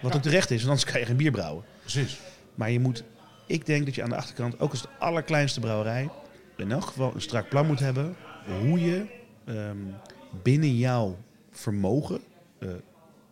Wat 0.00 0.10
Ja. 0.12 0.16
ook 0.16 0.22
terecht 0.24 0.50
is, 0.50 0.56
want 0.62 0.70
anders 0.70 0.90
kan 0.90 1.00
je 1.00 1.06
geen 1.06 1.16
bier 1.16 1.30
brouwen. 1.30 1.64
Precies. 1.80 2.18
Maar 2.54 2.70
je 2.70 2.80
moet, 2.80 3.04
ik 3.46 3.66
denk 3.66 3.84
dat 3.84 3.94
je 3.94 4.02
aan 4.02 4.08
de 4.08 4.16
achterkant, 4.16 4.60
ook 4.60 4.70
als 4.70 4.82
de 4.82 4.88
allerkleinste 4.98 5.60
brouwerij, 5.60 6.08
in 6.56 6.72
elk 6.72 6.84
geval 6.84 7.12
een 7.14 7.20
strak 7.20 7.48
plan 7.48 7.66
moet 7.66 7.78
hebben 7.80 8.16
hoe 8.60 8.80
je 8.80 9.06
ehm, 9.44 9.76
binnen 10.42 10.76
jouw 10.76 11.16
vermogen, 11.50 12.20
eh, 12.58 12.68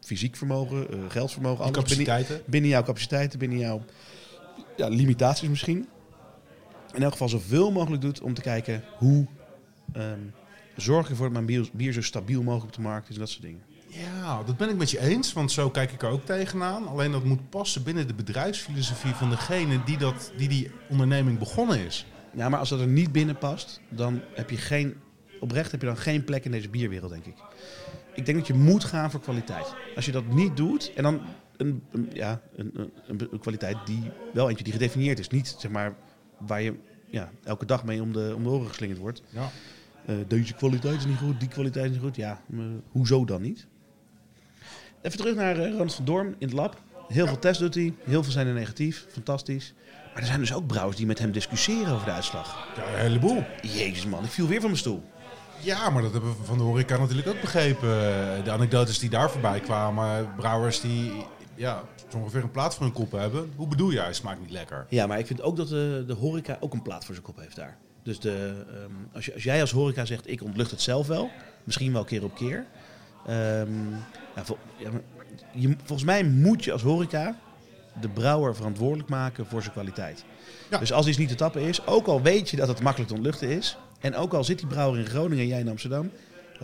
fysiek 0.00 0.37
vermogen, 0.37 0.90
eh, 0.90 0.98
geldsvermogen, 1.08 1.56
De 1.56 1.62
alles 1.78 1.88
binnen, 1.88 2.06
capaciteiten. 2.06 2.50
binnen 2.50 2.70
jouw 2.70 2.82
capaciteiten, 2.82 3.38
binnen 3.38 3.58
jouw 3.58 3.82
ja, 4.76 4.88
limitaties 4.88 5.48
misschien. 5.48 5.88
In 6.94 7.02
elk 7.02 7.12
geval 7.12 7.28
zoveel 7.28 7.72
mogelijk 7.72 8.02
doet 8.02 8.20
om 8.20 8.34
te 8.34 8.40
kijken 8.40 8.84
hoe 8.98 9.26
ehm, 9.92 10.18
zorg 10.76 11.04
je 11.04 11.10
ervoor 11.10 11.32
dat 11.32 11.42
mijn 11.44 11.66
bier, 11.72 11.92
zo 11.92 12.02
stabiel 12.02 12.42
mogelijk 12.42 12.66
op 12.66 12.72
de 12.82 12.88
markt 12.88 13.08
is 13.08 13.14
en 13.14 13.20
dat 13.20 13.28
soort 13.30 13.42
dingen. 13.42 13.62
Ja, 13.88 14.42
dat 14.42 14.56
ben 14.56 14.68
ik 14.68 14.76
met 14.76 14.90
je 14.90 15.00
eens, 15.00 15.32
want 15.32 15.52
zo 15.52 15.70
kijk 15.70 15.92
ik 15.92 16.02
er 16.02 16.08
ook 16.08 16.24
tegenaan. 16.24 16.86
Alleen 16.86 17.12
dat 17.12 17.24
moet 17.24 17.50
passen 17.50 17.82
binnen 17.82 18.06
de 18.06 18.14
bedrijfsfilosofie 18.14 19.14
van 19.14 19.30
degene 19.30 19.84
die 19.84 19.98
dat, 19.98 20.32
die, 20.36 20.48
die 20.48 20.70
onderneming 20.88 21.38
begonnen 21.38 21.78
is. 21.78 22.06
Ja, 22.32 22.48
maar 22.48 22.58
als 22.58 22.68
dat 22.68 22.80
er 22.80 22.86
niet 22.86 23.12
binnen 23.12 23.38
past, 23.38 23.80
dan 23.88 24.20
heb 24.34 24.50
je 24.50 24.56
geen, 24.56 24.94
oprecht 25.40 25.70
heb 25.70 25.80
je 25.80 25.86
dan 25.86 25.96
geen 25.96 26.24
plek 26.24 26.44
in 26.44 26.50
deze 26.50 26.68
bierwereld, 26.68 27.10
denk 27.10 27.24
ik. 27.26 27.34
Ik 28.14 28.26
denk 28.26 28.38
dat 28.38 28.46
je 28.46 28.54
moet 28.54 28.84
gaan 28.84 29.10
voor 29.10 29.20
kwaliteit. 29.20 29.74
Als 29.96 30.04
je 30.06 30.12
dat 30.12 30.26
niet 30.26 30.56
doet, 30.56 30.92
en 30.94 31.02
dan 31.02 31.20
een, 31.56 31.82
een- 31.92 32.10
ja, 32.12 32.40
een, 32.56 32.90
een 33.06 33.38
kwaliteit 33.40 33.76
die 33.84 34.02
wel 34.32 34.48
eentje 34.48 34.64
die 34.64 34.72
gedefinieerd 34.72 35.18
is. 35.18 35.28
Niet 35.28 35.54
zeg 35.58 35.70
maar 35.70 35.94
waar 36.38 36.62
je 36.62 36.74
ja, 37.06 37.30
elke 37.44 37.66
dag 37.66 37.84
mee 37.84 38.02
om 38.02 38.12
de, 38.12 38.32
om 38.36 38.42
de 38.42 38.48
oren 38.48 38.68
geslingerd 38.68 38.98
wordt. 38.98 39.22
Ja. 39.28 39.50
Eh, 40.06 40.16
deze 40.28 40.54
kwaliteit 40.54 40.96
is 40.96 41.06
niet 41.06 41.18
goed, 41.18 41.40
die 41.40 41.48
kwaliteit 41.48 41.84
is 41.84 41.90
niet 41.90 42.00
goed. 42.00 42.16
Ja, 42.16 42.40
maar 42.46 42.66
hoezo 42.90 43.24
dan 43.24 43.42
niet? 43.42 43.66
Even 45.02 45.18
terug 45.18 45.34
naar 45.34 45.58
eh, 45.58 45.70
Ronald 45.70 45.94
van 45.94 46.04
Doorn 46.04 46.26
in 46.26 46.46
het 46.46 46.52
lab. 46.52 46.82
Heel 47.08 47.26
veel 47.26 47.38
tests 47.38 47.62
doet 47.62 47.74
hij, 47.74 47.94
heel 48.04 48.22
veel 48.22 48.32
zijn 48.32 48.46
er 48.46 48.54
negatief, 48.54 49.06
fantastisch. 49.08 49.74
Maar 50.12 50.22
er 50.22 50.28
zijn 50.28 50.40
dus 50.40 50.54
ook 50.54 50.66
brouwers 50.66 50.96
die 50.96 51.06
met 51.06 51.18
hem 51.18 51.32
discussiëren 51.32 51.92
over 51.92 52.06
de 52.06 52.12
uitslag. 52.12 52.68
ja, 52.76 52.92
een 52.92 52.98
heleboel. 52.98 53.44
Jezus 53.62 54.06
man, 54.06 54.24
ik 54.24 54.30
viel 54.30 54.46
weer 54.46 54.60
van 54.60 54.68
mijn 54.68 54.80
stoel. 54.80 55.02
Ja, 55.60 55.90
maar 55.90 56.02
dat 56.02 56.12
hebben 56.12 56.38
we 56.38 56.44
van 56.44 56.58
de 56.58 56.64
horeca 56.64 56.98
natuurlijk 56.98 57.28
ook 57.28 57.40
begrepen. 57.40 57.88
De 58.44 58.50
anekdotes 58.50 58.98
die 58.98 59.10
daar 59.10 59.30
voorbij 59.30 59.60
kwamen. 59.60 60.34
Brouwers 60.36 60.80
die 60.80 61.12
ja, 61.56 61.82
zo 62.08 62.16
ongeveer 62.16 62.42
een 62.42 62.50
plaat 62.50 62.75
voor 62.75 62.84
hun 62.84 62.94
kop 62.94 63.12
hebben. 63.12 63.52
Hoe 63.56 63.68
bedoel 63.68 63.92
jij? 63.92 64.12
Smaakt 64.12 64.40
niet 64.40 64.50
lekker. 64.50 64.87
Ja, 64.88 65.06
maar 65.06 65.18
ik 65.18 65.26
vind 65.26 65.42
ook 65.42 65.56
dat 65.56 65.68
de, 65.68 66.04
de 66.06 66.12
horeca 66.12 66.56
ook 66.61 66.73
een 66.73 66.82
plaat 66.82 67.04
voor 67.04 67.14
zijn 67.14 67.26
kop 67.26 67.38
heeft 67.38 67.56
daar. 67.56 67.76
Dus 68.02 68.20
de, 68.20 68.64
ehm, 68.68 68.92
als, 69.14 69.25
je, 69.25 69.34
als 69.34 69.42
jij 69.42 69.61
als 69.61 69.70
horeca 69.70 70.04
zegt, 70.04 70.30
ik 70.30 70.42
ontlucht 70.42 70.70
het 70.70 70.80
zelf 70.80 71.06
wel. 71.06 71.30
Misschien 71.64 71.92
wel 71.92 72.04
keer 72.04 72.25
op 72.25 72.34
keer. 72.34 72.66
ehm, 73.26 73.90
ja, 74.37 74.44
vol- 74.44 74.58
ja, 74.76 74.90
maar 74.90 75.00
je, 75.52 75.68
volgens 75.76 76.04
mij 76.04 76.25
moet 76.25 76.64
je 76.64 76.73
als 76.73 76.82
horeca 76.82 77.37
de 78.00 78.08
brouwer 78.08 78.56
verantwoordelijk 78.56 79.08
maken 79.08 79.46
voor 79.46 79.61
zijn 79.61 79.73
kwaliteit. 79.73 80.25
Ja. 80.70 80.78
Dus 80.78 80.92
als 80.92 81.06
iets 81.06 81.18
niet 81.18 81.28
te 81.28 81.34
tappen 81.34 81.62
is, 81.62 81.87
ook 81.87 82.06
al 82.06 82.23
weet 82.23 82.50
je 82.50 82.56
dat 82.56 82.68
het 82.68 82.80
makkelijk 82.80 83.11
te 83.11 83.16
ontluchten 83.16 83.49
is... 83.49 83.76
en 84.00 84.16
ook 84.16 84.32
al 84.34 84.44
zit 84.44 84.58
die 84.58 84.66
brouwer 84.66 85.00
in 85.00 85.06
Groningen 85.06 85.44
en 85.44 85.49
jij 85.50 85.61
in 85.61 85.68
Amsterdam... 85.68 86.11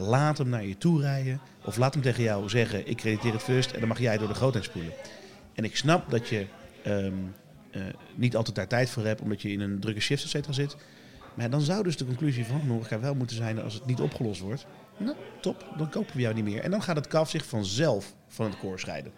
laat 0.01 0.39
hem 0.39 0.49
naar 0.49 0.65
je 0.65 0.79
toe 0.79 1.01
rijden. 1.01 1.41
Of 1.65 1.77
laat 1.77 1.95
hem 1.95 2.03
tegen 2.03 2.23
jou 2.23 2.49
zeggen, 2.49 2.89
ik 2.89 2.97
crediteer 2.97 3.33
het 3.33 3.43
first 3.43 3.71
en 3.71 3.79
dan 3.79 3.89
mag 3.89 3.99
jij 3.99 4.19
door 4.19 4.29
de 4.29 4.35
grootheid 4.35 4.65
spoelen. 4.65 4.93
En 5.55 5.65
ik 5.65 5.77
snap 5.77 6.11
dat 6.11 6.29
je 6.29 6.47
ehm, 6.83 7.13
eh, 7.71 7.83
niet 8.15 8.37
altijd 8.37 8.57
daar 8.57 8.67
tijd 8.67 8.91
voor 8.91 9.05
hebt, 9.05 9.21
omdat 9.21 9.43
je 9.43 9.53
in 9.53 9.61
een 9.61 9.81
drukke 9.81 10.01
shift 10.01 10.35
et 10.35 10.47
zit. 10.51 10.77
Maar 11.35 11.51
dan 11.51 11.61
zou 11.61 11.83
dus 11.83 11.97
de 11.97 12.07
conclusie 12.07 12.47
van 12.47 12.61
Horeca 12.69 13.01
wel 13.01 13.15
moeten 13.15 13.37
zijn, 13.37 13.63
als 13.63 13.75
het 13.75 13.87
niet 13.87 14.01
opgelost 14.01 14.41
wordt, 14.41 14.67
nou, 14.97 15.17
top, 15.41 15.65
dan 15.77 15.89
kopen 15.89 16.17
we 16.17 16.21
jou 16.21 16.35
niet 16.35 16.45
meer. 16.45 16.63
En 16.63 16.71
dan 16.71 16.83
gaat 16.83 16.97
het 16.97 17.07
kalf 17.07 17.31
zich 17.31 17.45
vanzelf 17.45 18.15
van 18.29 18.47
het 18.47 18.59
koor 18.59 18.79
scheiden. 18.79 19.13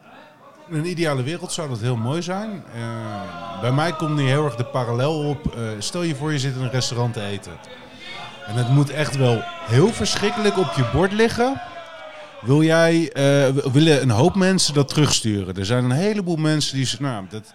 In 0.69 0.77
een 0.77 0.87
ideale 0.87 1.23
wereld 1.23 1.53
zou 1.53 1.69
dat 1.69 1.81
heel 1.81 1.97
mooi 1.97 2.23
zijn. 2.23 2.63
Eh, 2.75 3.61
bij 3.61 3.73
mij 3.73 3.93
komt 3.93 4.17
nu 4.17 4.23
heel 4.23 4.45
erg 4.45 4.57
de 4.57 4.65
parallel 4.65 5.29
op. 5.29 5.57
Eh, 5.57 5.63
stel 5.79 6.03
je 6.03 6.15
voor 6.15 6.33
je 6.33 6.39
zit 6.39 6.55
in 6.55 6.61
een 6.61 6.71
restaurant 6.71 7.15
te 7.15 7.23
eten. 7.23 7.53
En 8.47 8.55
het 8.55 8.69
moet 8.69 8.91
echt 8.91 9.17
wel 9.17 9.43
heel 9.45 9.89
verschrikkelijk 9.89 10.59
op 10.59 10.73
je 10.77 10.91
bord 10.93 11.13
liggen. 11.13 11.61
Wil 12.41 12.63
jij, 12.63 13.13
eh, 13.13 13.49
willen 13.73 14.03
een 14.03 14.11
hoop 14.11 14.35
mensen 14.35 14.75
dat 14.75 14.89
terugsturen? 14.89 15.57
Er 15.57 15.67
zijn 15.67 15.85
een 15.85 15.91
heleboel 15.91 16.37
mensen 16.37 16.77
die 16.77 16.87
zeggen, 16.87 17.07
nou, 17.07 17.25
dat, 17.31 17.53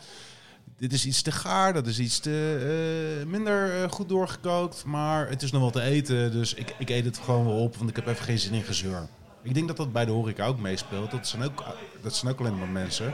dit 0.78 0.94
is 0.94 1.06
iets 1.06 1.22
te 1.22 1.32
gaar, 1.32 1.74
dat 1.74 1.88
is 1.88 2.00
iets 2.00 2.20
te 2.20 3.24
minder 3.28 3.90
goed 3.90 4.10
doorgekookt, 4.10 4.86
maar 4.86 5.30
het 5.30 5.44
is 5.44 5.52
nog 5.52 5.62
wel 5.62 5.72
te 5.72 5.82
eten, 5.82 6.32
dus 6.32 6.54
ik, 6.54 6.76
ik 6.78 6.90
eet 6.90 7.06
het 7.06 7.18
gewoon 7.18 7.46
wel 7.46 7.58
op, 7.58 7.78
want 7.78 7.90
ik 7.90 7.96
heb 7.96 8.08
even 8.08 8.26
geen 8.26 8.40
zin 8.40 8.54
in 8.54 8.64
gezeur. 8.64 9.08
Ik 9.48 9.54
denk 9.54 9.68
dat 9.68 9.78
dat 9.78 9.92
bij 9.92 10.06
de 10.06 10.12
horeca 10.12 10.46
ook 10.46 10.60
meespeelt. 10.60 11.12
Dat 11.12 11.28
zijn 11.28 11.44
ook, 11.44 11.64
dat 12.02 12.16
zijn 12.16 12.32
ook 12.32 12.40
alleen 12.40 12.58
maar 12.58 12.68
mensen. 12.68 13.14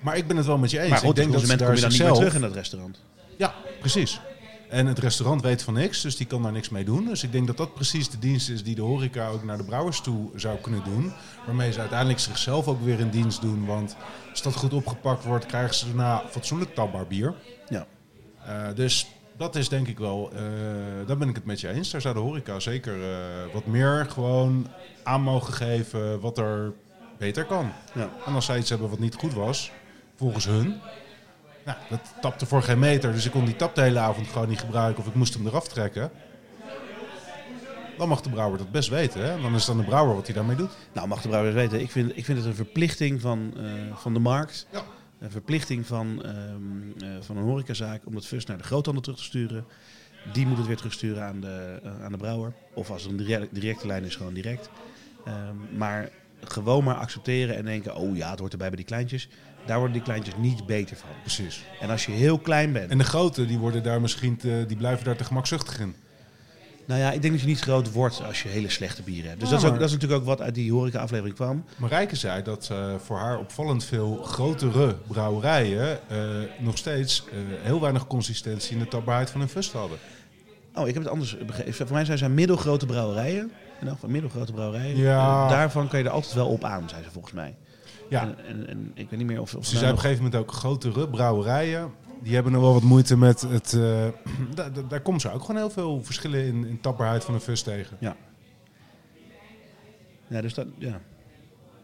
Maar 0.00 0.16
ik 0.16 0.26
ben 0.26 0.36
het 0.36 0.46
wel 0.46 0.58
met 0.58 0.70
je 0.70 0.80
eens. 0.80 0.90
Maar 0.90 0.98
goed, 0.98 1.08
ik 1.08 1.14
denk 1.14 1.26
de 1.26 1.32
dat 1.32 1.40
ze 1.40 1.56
daar 1.56 1.66
kom 1.66 1.74
je 1.74 1.80
dan 1.80 1.90
niet 1.90 2.02
meer 2.02 2.12
terug 2.12 2.34
in 2.34 2.40
dat 2.40 2.52
restaurant. 2.52 3.00
Ja, 3.36 3.54
precies. 3.80 4.20
En 4.68 4.86
het 4.86 4.98
restaurant 4.98 5.42
weet 5.42 5.62
van 5.62 5.74
niks, 5.74 6.00
dus 6.02 6.16
die 6.16 6.26
kan 6.26 6.42
daar 6.42 6.52
niks 6.52 6.68
mee 6.68 6.84
doen. 6.84 7.04
Dus 7.04 7.22
ik 7.22 7.32
denk 7.32 7.46
dat 7.46 7.56
dat 7.56 7.74
precies 7.74 8.08
de 8.08 8.18
dienst 8.18 8.48
is 8.48 8.64
die 8.64 8.74
de 8.74 8.82
horeca 8.82 9.28
ook 9.28 9.44
naar 9.44 9.56
de 9.56 9.64
brouwers 9.64 10.00
toe 10.00 10.30
zou 10.34 10.58
kunnen 10.58 10.84
doen. 10.84 11.12
Waarmee 11.46 11.72
ze 11.72 11.80
uiteindelijk 11.80 12.18
zichzelf 12.18 12.68
ook 12.68 12.82
weer 12.82 13.00
in 13.00 13.10
dienst 13.10 13.40
doen. 13.40 13.66
Want 13.66 13.96
als 14.30 14.42
dat 14.42 14.54
goed 14.54 14.72
opgepakt 14.72 15.24
wordt, 15.24 15.46
krijgen 15.46 15.74
ze 15.74 15.86
daarna 15.86 16.22
fatsoenlijk 16.30 16.74
tapbaar 16.74 17.06
bier. 17.06 17.34
Ja. 17.68 17.86
Uh, 18.46 18.74
dus 18.74 19.06
dat 19.36 19.56
is 19.56 19.68
denk 19.68 19.88
ik 19.88 19.98
wel, 19.98 20.30
uh, 20.32 20.40
daar 21.06 21.18
ben 21.18 21.28
ik 21.28 21.34
het 21.34 21.44
met 21.44 21.60
je 21.60 21.68
eens. 21.68 21.90
Daar 21.90 22.00
zou 22.00 22.14
de 22.14 22.20
horeca 22.20 22.60
zeker 22.60 22.96
uh, 22.96 23.52
wat 23.52 23.66
meer 23.66 24.06
gewoon 24.10 24.66
aan 25.02 25.22
mogen 25.22 25.52
geven 25.52 26.20
wat 26.20 26.38
er 26.38 26.72
beter 27.18 27.44
kan. 27.44 27.72
Ja. 27.94 28.10
En 28.26 28.34
als 28.34 28.44
zij 28.44 28.58
iets 28.58 28.70
hebben 28.70 28.90
wat 28.90 28.98
niet 28.98 29.14
goed 29.14 29.34
was, 29.34 29.70
volgens 30.16 30.44
hun, 30.44 30.80
nou, 31.68 31.78
dat 31.88 32.14
tapte 32.20 32.46
voor 32.46 32.62
geen 32.62 32.78
meter. 32.78 33.12
Dus 33.12 33.24
ik 33.24 33.30
kon 33.30 33.44
die 33.44 33.56
tap 33.56 33.74
de 33.74 33.80
hele 33.80 33.98
avond 33.98 34.26
gewoon 34.26 34.48
niet 34.48 34.60
gebruiken 34.60 35.02
of 35.02 35.08
ik 35.08 35.14
moest 35.14 35.34
hem 35.34 35.46
eraf 35.46 35.68
trekken. 35.68 36.10
Dan 37.98 38.08
mag 38.08 38.20
de 38.20 38.30
brouwer 38.30 38.58
dat 38.58 38.70
best 38.70 38.88
weten. 38.88 39.22
Hè? 39.22 39.40
Dan 39.40 39.54
is 39.54 39.60
het 39.60 39.70
aan 39.70 39.80
de 39.80 39.86
brouwer 39.86 40.14
wat 40.14 40.26
hij 40.26 40.34
daarmee 40.34 40.56
doet. 40.56 40.70
Nou, 40.92 41.08
mag 41.08 41.22
de 41.22 41.28
brouwer 41.28 41.52
best 41.52 41.70
weten. 41.70 41.84
Ik 41.84 41.90
vind, 41.90 42.16
ik 42.16 42.24
vind 42.24 42.38
het 42.38 42.46
een 42.46 42.54
verplichting 42.54 43.20
van, 43.20 43.54
uh, 43.56 43.72
van 43.94 44.14
de 44.14 44.20
markt. 44.20 44.66
Ja. 44.72 44.82
Een 45.18 45.30
verplichting 45.30 45.86
van, 45.86 46.22
um, 46.26 46.94
uh, 47.02 47.08
van 47.20 47.36
een 47.36 47.42
horecazaak 47.42 48.06
om 48.06 48.14
dat 48.14 48.26
first 48.26 48.48
naar 48.48 48.58
de 48.58 48.64
groothandel 48.64 49.02
terug 49.02 49.18
te 49.18 49.24
sturen. 49.24 49.64
Die 50.32 50.46
moet 50.46 50.56
het 50.56 50.66
weer 50.66 50.76
terugsturen 50.76 51.22
aan 51.22 51.40
de, 51.40 51.80
uh, 51.84 52.04
aan 52.04 52.12
de 52.12 52.18
brouwer. 52.18 52.52
Of 52.74 52.90
als 52.90 53.04
een 53.04 53.16
direct, 53.16 53.54
directe 53.54 53.86
lijn 53.86 54.04
is, 54.04 54.16
gewoon 54.16 54.34
direct. 54.34 54.70
Um, 55.26 55.78
maar 55.78 56.10
gewoon 56.44 56.84
maar 56.84 56.94
accepteren 56.94 57.56
en 57.56 57.64
denken, 57.64 57.96
oh 57.96 58.16
ja, 58.16 58.30
het 58.30 58.38
hoort 58.38 58.52
erbij 58.52 58.68
bij 58.68 58.76
die 58.76 58.86
kleintjes. 58.86 59.28
Daar 59.66 59.76
worden 59.76 59.94
die 59.94 60.04
kleintjes 60.04 60.34
niet 60.36 60.66
beter 60.66 60.96
van. 60.96 61.08
Precies. 61.20 61.64
En 61.80 61.90
als 61.90 62.06
je 62.06 62.12
heel 62.12 62.38
klein 62.38 62.72
bent... 62.72 62.90
En 62.90 62.98
de 62.98 63.04
grote, 63.04 63.46
die, 63.46 63.58
worden 63.58 63.82
daar 63.82 64.00
misschien 64.00 64.36
te, 64.36 64.64
die 64.68 64.76
blijven 64.76 65.04
daar 65.04 65.16
te 65.16 65.24
gemakzuchtig 65.24 65.80
in. 65.80 65.94
Nou 66.88 67.00
ja, 67.00 67.12
ik 67.12 67.22
denk 67.22 67.32
dat 67.32 67.42
je 67.42 67.48
niet 67.48 67.60
groot 67.60 67.92
wordt 67.92 68.22
als 68.24 68.42
je 68.42 68.48
hele 68.48 68.68
slechte 68.68 69.02
bieren 69.02 69.28
hebt. 69.28 69.40
Dus 69.40 69.48
Ja, 69.48 69.54
dat, 69.54 69.64
is 69.64 69.70
ook, 69.70 69.78
dat 69.78 69.88
is 69.88 69.92
natuurlijk 69.92 70.20
ook 70.20 70.26
wat 70.26 70.40
uit 70.40 70.54
die 70.54 70.72
horeca-aflevering 70.72 71.34
kwam. 71.34 71.64
Marijke 71.76 72.16
zei 72.16 72.42
dat 72.42 72.68
eh, 72.72 72.94
voor 73.04 73.16
haar 73.18 73.38
opvallend 73.38 73.84
veel 73.84 74.22
grotere 74.22 74.96
brouwerijen 75.06 76.08
eh, 76.08 76.18
nog 76.58 76.78
steeds 76.78 77.24
eh, 77.30 77.38
heel 77.62 77.80
weinig 77.80 78.06
consistentie 78.06 78.72
in 78.72 78.78
de 78.78 78.88
tapbaarheid 78.88 79.30
van 79.30 79.40
hun 79.40 79.48
fust 79.48 79.72
hadden. 79.72 79.98
Oh, 80.74 80.88
ik 80.88 80.94
heb 80.94 81.02
het 81.02 81.12
anders 81.12 81.36
begrepen. 81.46 81.74
Voor 81.74 81.92
mij 81.92 82.04
zijn 82.04 82.18
ze 82.18 82.28
middelgrote 82.28 82.86
brouwerijen. 82.86 83.52
In 83.80 83.84
ieder 83.84 83.94
geval 83.94 84.10
middelgrote 84.10 84.52
brouwerijen. 84.52 84.96
Ja. 84.96 85.42
En 85.42 85.48
daarvan 85.50 85.88
kan 85.88 85.98
je 85.98 86.04
er 86.04 86.10
altijd 86.10 86.34
wel 86.34 86.48
op 86.48 86.64
aan, 86.64 86.88
zei 86.88 87.02
ze 87.02 87.10
volgens 87.10 87.32
mij. 87.34 87.56
Ja, 88.08 88.22
En, 88.22 88.36
en, 88.46 88.68
en 88.68 88.90
ik 88.94 89.10
weet 89.10 89.18
niet 89.18 89.28
meer 89.28 89.40
of... 89.40 89.54
of 89.54 89.64
ze 89.64 89.70
daar 89.70 89.78
zei 89.80 89.90
op 89.92 89.96
een 89.96 90.02
gegeven 90.02 90.24
moment 90.24 90.42
ook 90.42 90.52
grotere 90.52 91.08
brouwerijen. 91.08 91.92
Die 92.22 92.34
hebben 92.34 92.52
nog 92.52 92.62
wel 92.62 92.72
wat 92.72 92.82
moeite 92.82 93.16
met 93.16 93.40
het. 93.40 93.72
eh, 93.72 94.06
da- 94.54 94.68
da- 94.68 94.82
daar 94.88 95.00
komen 95.00 95.20
ze 95.20 95.32
ook 95.32 95.40
gewoon 95.40 95.56
heel 95.56 95.70
veel 95.70 96.04
verschillen 96.04 96.44
in, 96.46 96.66
in 96.66 96.80
tapbaarheid 96.80 97.24
van 97.24 97.34
een 97.34 97.40
fust 97.40 97.64
tegen. 97.64 97.96
Ja, 100.28 100.40
dus 100.40 100.54
dat... 100.54 100.66
Ja. 100.78 101.00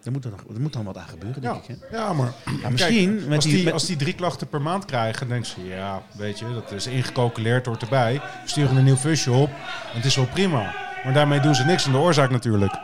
Er 0.03 0.13
moet, 0.13 0.23
dan, 0.23 0.33
er 0.55 0.61
moet 0.61 0.73
dan 0.73 0.85
wat 0.85 0.97
aan 0.97 1.09
gebeuren, 1.09 1.43
denk 1.43 1.55
Ja, 1.55 1.75
ik. 1.75 1.79
Hè? 1.91 1.97
ja 1.97 2.13
maar 2.13 2.33
Ja, 2.63 2.71
misschien 2.71 3.15
Kijk, 3.17 3.27
met 3.29 3.35
als, 3.37 3.45
die... 3.45 3.55
die, 3.55 3.65
met- 3.65 3.73
als 3.73 3.87
die 3.87 3.97
drie 3.97 4.15
klachten 4.15 4.49
per 4.49 4.63
maand 4.63 4.85
krijgen, 4.85 5.19
dan 5.21 5.29
denken 5.29 5.47
ze, 5.51 5.65
ja, 5.67 6.03
weet 6.17 6.39
je, 6.39 6.47
dat 6.55 6.71
is 6.73 6.87
ingecalculeerd, 6.87 7.67
hoort 7.67 7.83
erbij. 7.83 8.15
We 8.15 8.49
sturen 8.49 8.77
een 8.77 8.85
nieuw 8.85 8.97
fusje 8.97 9.31
op, 9.33 9.49
en 9.49 9.97
het 9.97 10.05
is 10.05 10.17
wel 10.17 10.27
prima. 10.27 10.75
Maar 11.05 11.13
daarmee 11.13 11.41
doen 11.41 11.55
ze 11.55 11.65
niks 11.65 11.87
aan 11.87 11.93
de 11.93 11.99
oorzaak 11.99 12.31
natuurlijk. 12.31 12.79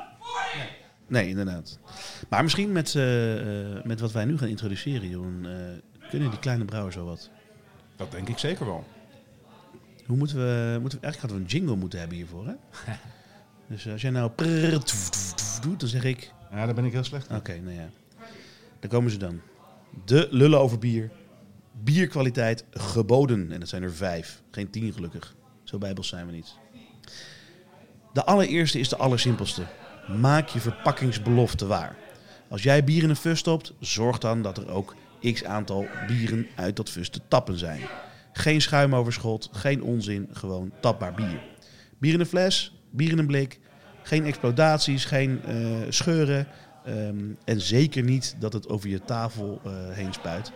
Nee, 1.07 1.29
inderdaad. 1.29 1.79
Maar 2.29 2.43
misschien 2.43 2.73
met, 2.73 2.95
eh, 2.95 3.05
met 3.85 4.01
wat 4.01 4.13
wij 4.13 4.25
nu 4.25 4.39
gaan 4.39 4.49
introduceren, 4.49 5.09
Jeroen, 5.09 5.47
eh, 5.47 6.09
kunnen 6.11 6.31
die 6.31 6.39
kleine 6.39 6.65
brouwers 6.65 6.97
wel 6.97 7.05
wat. 7.05 7.31
Dat 7.97 8.11
denk 8.11 8.29
ik 8.29 8.39
zeker 8.39 8.67
wel. 8.67 8.85
Hoe 10.07 10.17
moeten 10.17 10.37
we, 10.37 10.79
moeten 10.81 10.99
we... 10.99 11.05
Eigenlijk 11.05 11.21
hadden 11.21 11.37
we 11.37 11.43
een 11.43 11.61
jingle 11.61 11.77
moeten 11.77 11.99
hebben 11.99 12.17
hiervoor, 12.17 12.47
hè? 12.47 12.55
dus 13.75 13.89
als 13.89 14.03
jij 14.03 14.11
nou... 14.11 14.31
prrr, 14.31 14.79
toef 14.79 15.11
doet, 15.61 15.81
dan 15.81 15.89
zeg 15.89 16.05
ik... 16.05 16.33
Ja, 16.51 16.65
daar 16.65 16.75
ben 16.75 16.85
ik 16.85 16.93
heel 16.93 17.05
slecht 17.05 17.29
in. 17.29 17.37
Oké, 17.37 17.61
nou 17.61 17.75
ja. 17.75 17.89
Daar 18.81 18.91
komen 18.91 19.11
ze 19.11 19.17
dan. 19.17 19.41
De 20.05 20.29
lullen 20.31 20.61
over 20.61 20.79
bier. 20.79 21.11
Bierkwaliteit 21.73 22.65
geboden. 22.71 23.53
En 23.53 23.61
dat 23.61 23.69
zijn 23.69 23.83
er 23.83 23.93
vijf. 23.93 24.43
Geen 24.51 24.71
tien 24.71 24.93
gelukkig. 24.93 25.35
Zo 25.65 25.79
bijbels 25.79 26.09
zijn 26.09 26.27
we 26.27 26.33
niet. 26.33 26.55
De 28.13 28.25
allereerste 28.25 28.79
is 28.79 28.89
de 28.89 28.97
allersimpelste. 28.97 29.63
Maak 30.21 30.49
je 30.49 30.61
verpakkingsbelofte 30.61 31.67
waar. 31.67 31.97
Als 32.49 32.63
jij 32.63 32.85
bier 32.85 33.03
in 33.03 33.09
een 33.11 33.17
fus 33.17 33.39
stopt, 33.39 33.73
zorg 33.81 34.19
dan 34.19 34.43
dat 34.43 34.59
er 34.59 34.71
ook 34.71 34.95
x 35.33 35.45
aantal 35.45 35.87
bieren 36.07 36.47
uit 36.55 36.77
dat 36.77 36.91
fus 36.91 37.09
te 37.09 37.21
tappen 37.29 37.59
zijn. 37.59 37.81
Geen 38.33 38.61
schuimoverschot, 38.61 39.49
geen 39.53 39.83
onzin, 39.83 40.29
gewoon 40.33 40.71
tapbaar 40.81 41.15
bier. 41.15 41.43
Bier 41.99 42.15
in 42.15 42.21
een 42.21 42.27
fles, 42.27 42.75
bier 42.91 43.11
in 43.11 43.19
een 43.19 43.27
blik, 43.27 43.59
geen 44.03 44.25
explodaties, 44.27 45.05
geen 45.05 45.41
eh, 45.45 45.55
scheuren. 45.89 46.47
ehm, 46.85 47.17
en 47.45 47.61
zeker 47.61 48.03
niet 48.03 48.35
dat 48.39 48.53
het 48.53 48.69
over 48.69 48.89
je 48.89 49.05
tafel 49.05 49.61
eh, 49.65 49.71
heen 49.91 50.13
spuit. 50.13 50.53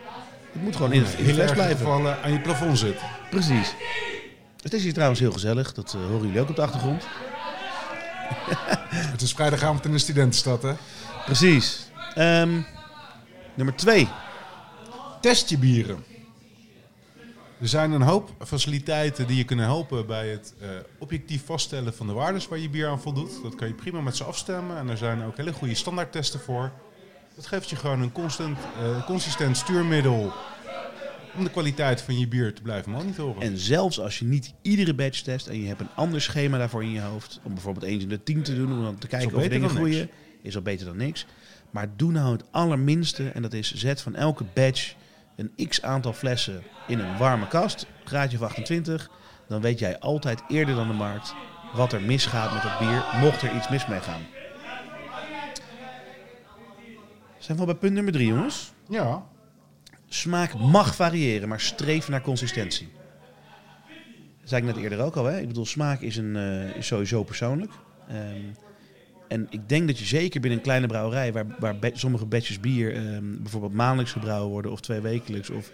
Het 0.52 0.62
moet 0.62 0.76
gewoon 0.76 0.92
in, 0.92 1.02
het- 1.02 1.10
in 1.12 1.16
de 1.16 1.22
Heel 1.24 1.34
fles 1.34 1.52
blijven. 1.52 1.76
gevallen 1.76 2.22
aan 2.22 2.32
je 2.32 2.40
plafond 2.40 2.78
zit. 2.78 2.96
Precies. 3.30 3.74
Het 4.62 4.72
is 4.72 4.82
hier 4.82 4.92
trouwens 4.92 5.20
heel 5.20 5.32
gezellig. 5.32 5.72
Dat 5.72 5.94
eh, 5.94 6.06
horen 6.06 6.26
jullie 6.26 6.40
ook 6.40 6.48
op 6.48 6.56
de 6.56 6.62
achtergrond. 6.62 7.06
Het 9.14 9.22
is 9.22 9.32
vrijdagavond 9.32 9.84
in 9.84 9.92
de 9.92 9.98
studentenstad, 9.98 10.62
hè? 10.62 10.72
Precies. 11.24 11.90
Ehm, 12.14 12.60
nummer 13.54 13.76
twee. 13.76 14.08
Test 15.20 15.48
je 15.48 15.58
bieren. 15.58 16.04
Er 17.60 17.68
zijn 17.68 17.92
een 17.92 18.02
hoop 18.02 18.30
faciliteiten 18.46 19.26
die 19.26 19.36
je 19.36 19.44
kunnen 19.44 19.64
helpen 19.64 20.06
bij 20.06 20.28
het 20.28 20.54
eh, 20.60 20.68
objectief 20.98 21.44
vaststellen 21.44 21.94
van 21.94 22.06
de 22.06 22.12
waardes 22.12 22.48
waar 22.48 22.58
je 22.58 22.68
bier 22.68 22.88
aan 22.88 23.00
voldoet. 23.00 23.42
Dat 23.42 23.54
kan 23.54 23.68
je 23.68 23.74
prima 23.74 24.00
met 24.00 24.16
ze 24.16 24.24
afstemmen 24.24 24.76
en 24.78 24.88
er 24.88 24.96
zijn 24.96 25.22
ook 25.22 25.36
hele 25.36 25.52
goede 25.52 25.74
standaardtesten 25.74 26.40
voor. 26.40 26.72
Dat 27.34 27.46
geeft 27.46 27.70
je 27.70 27.76
gewoon 27.76 28.00
een 28.00 28.12
constant, 28.12 28.58
eh, 28.58 29.06
consistent 29.06 29.56
stuurmiddel 29.56 30.32
om 31.36 31.44
de 31.44 31.50
kwaliteit 31.50 32.02
van 32.02 32.18
je 32.18 32.28
bier 32.28 32.54
te 32.54 32.62
blijven 32.62 32.90
monitoren. 32.90 33.42
En 33.42 33.58
zelfs 33.58 34.00
als 34.00 34.18
je 34.18 34.24
niet 34.24 34.54
iedere 34.62 34.94
batch 34.94 35.20
test 35.20 35.46
en 35.46 35.60
je 35.60 35.66
hebt 35.66 35.80
een 35.80 35.94
ander 35.94 36.20
schema 36.20 36.58
daarvoor 36.58 36.82
in 36.82 36.90
je 36.90 37.00
hoofd, 37.00 37.40
om 37.42 37.52
bijvoorbeeld 37.52 37.84
eens 37.84 38.02
in 38.02 38.08
de 38.08 38.22
tien 38.22 38.42
te 38.42 38.54
doen, 38.54 38.72
om 38.72 38.82
dan 38.82 38.98
te 38.98 39.06
kijken 39.06 39.36
of 39.36 39.48
dingen 39.48 39.70
groeien, 39.70 39.98
niks. 39.98 40.12
is 40.42 40.56
al 40.56 40.62
beter 40.62 40.86
dan 40.86 40.96
niks. 40.96 41.26
Maar 41.70 41.88
doe 41.96 42.12
nou 42.12 42.32
het 42.32 42.44
allerminste, 42.50 43.28
en 43.28 43.42
dat 43.42 43.52
is 43.52 43.74
zet 43.74 44.00
van 44.00 44.14
elke 44.14 44.44
batch 44.54 44.94
een 45.36 45.68
x 45.68 45.82
aantal 45.82 46.12
flessen 46.12 46.62
in 46.86 46.98
een 46.98 47.18
warme 47.18 47.48
kast, 47.48 47.86
graadje 48.04 48.36
of 48.36 48.42
28. 48.42 49.10
Dan 49.48 49.60
weet 49.60 49.78
jij 49.78 49.98
altijd 49.98 50.42
eerder 50.48 50.74
dan 50.74 50.88
de 50.88 50.94
markt 50.94 51.34
wat 51.74 51.92
er 51.92 52.02
misgaat 52.02 52.52
met 52.52 52.62
dat 52.62 52.78
bier, 52.78 53.04
mocht 53.20 53.42
er 53.42 53.56
iets 53.56 53.68
mis 53.68 53.86
mee 53.86 54.00
gaan. 54.00 54.20
Zijn 57.38 57.56
we 57.56 57.62
al 57.62 57.72
bij 57.72 57.80
punt 57.80 57.92
nummer 57.92 58.12
drie, 58.12 58.26
jongens? 58.26 58.72
Ja, 58.88 59.26
Smaak 60.14 60.58
mag 60.58 60.94
variëren, 60.94 61.48
maar 61.48 61.60
streef 61.60 62.08
naar 62.08 62.20
consistentie. 62.20 62.88
Dat 64.40 64.48
zei 64.48 64.62
ik 64.62 64.74
net 64.74 64.82
eerder 64.82 65.00
ook 65.00 65.16
al. 65.16 65.24
Hè? 65.24 65.40
Ik 65.40 65.46
bedoel, 65.46 65.66
smaak 65.66 66.00
is, 66.00 66.16
een, 66.16 66.36
eh, 66.36 66.82
sowieso 66.82 67.22
persoonlijk. 67.22 67.72
Ehm, 68.08 68.40
en 69.28 69.46
ik 69.50 69.68
denk 69.68 69.86
dat 69.86 69.98
je 69.98 70.04
zeker 70.04 70.40
binnen 70.40 70.58
een 70.58 70.64
kleine 70.64 70.86
brouwerij, 70.86 71.32
waar, 71.32 71.46
waar 71.58 71.76
sommige 71.92 72.26
batches 72.26 72.60
bier 72.60 72.94
ehm, 72.94 73.42
bijvoorbeeld 73.42 73.72
maandelijks 73.72 74.12
gebrouwen 74.12 74.50
worden 74.50 74.72
of 74.72 74.80
twee 74.80 75.00
wekelijks, 75.00 75.50
of 75.50 75.70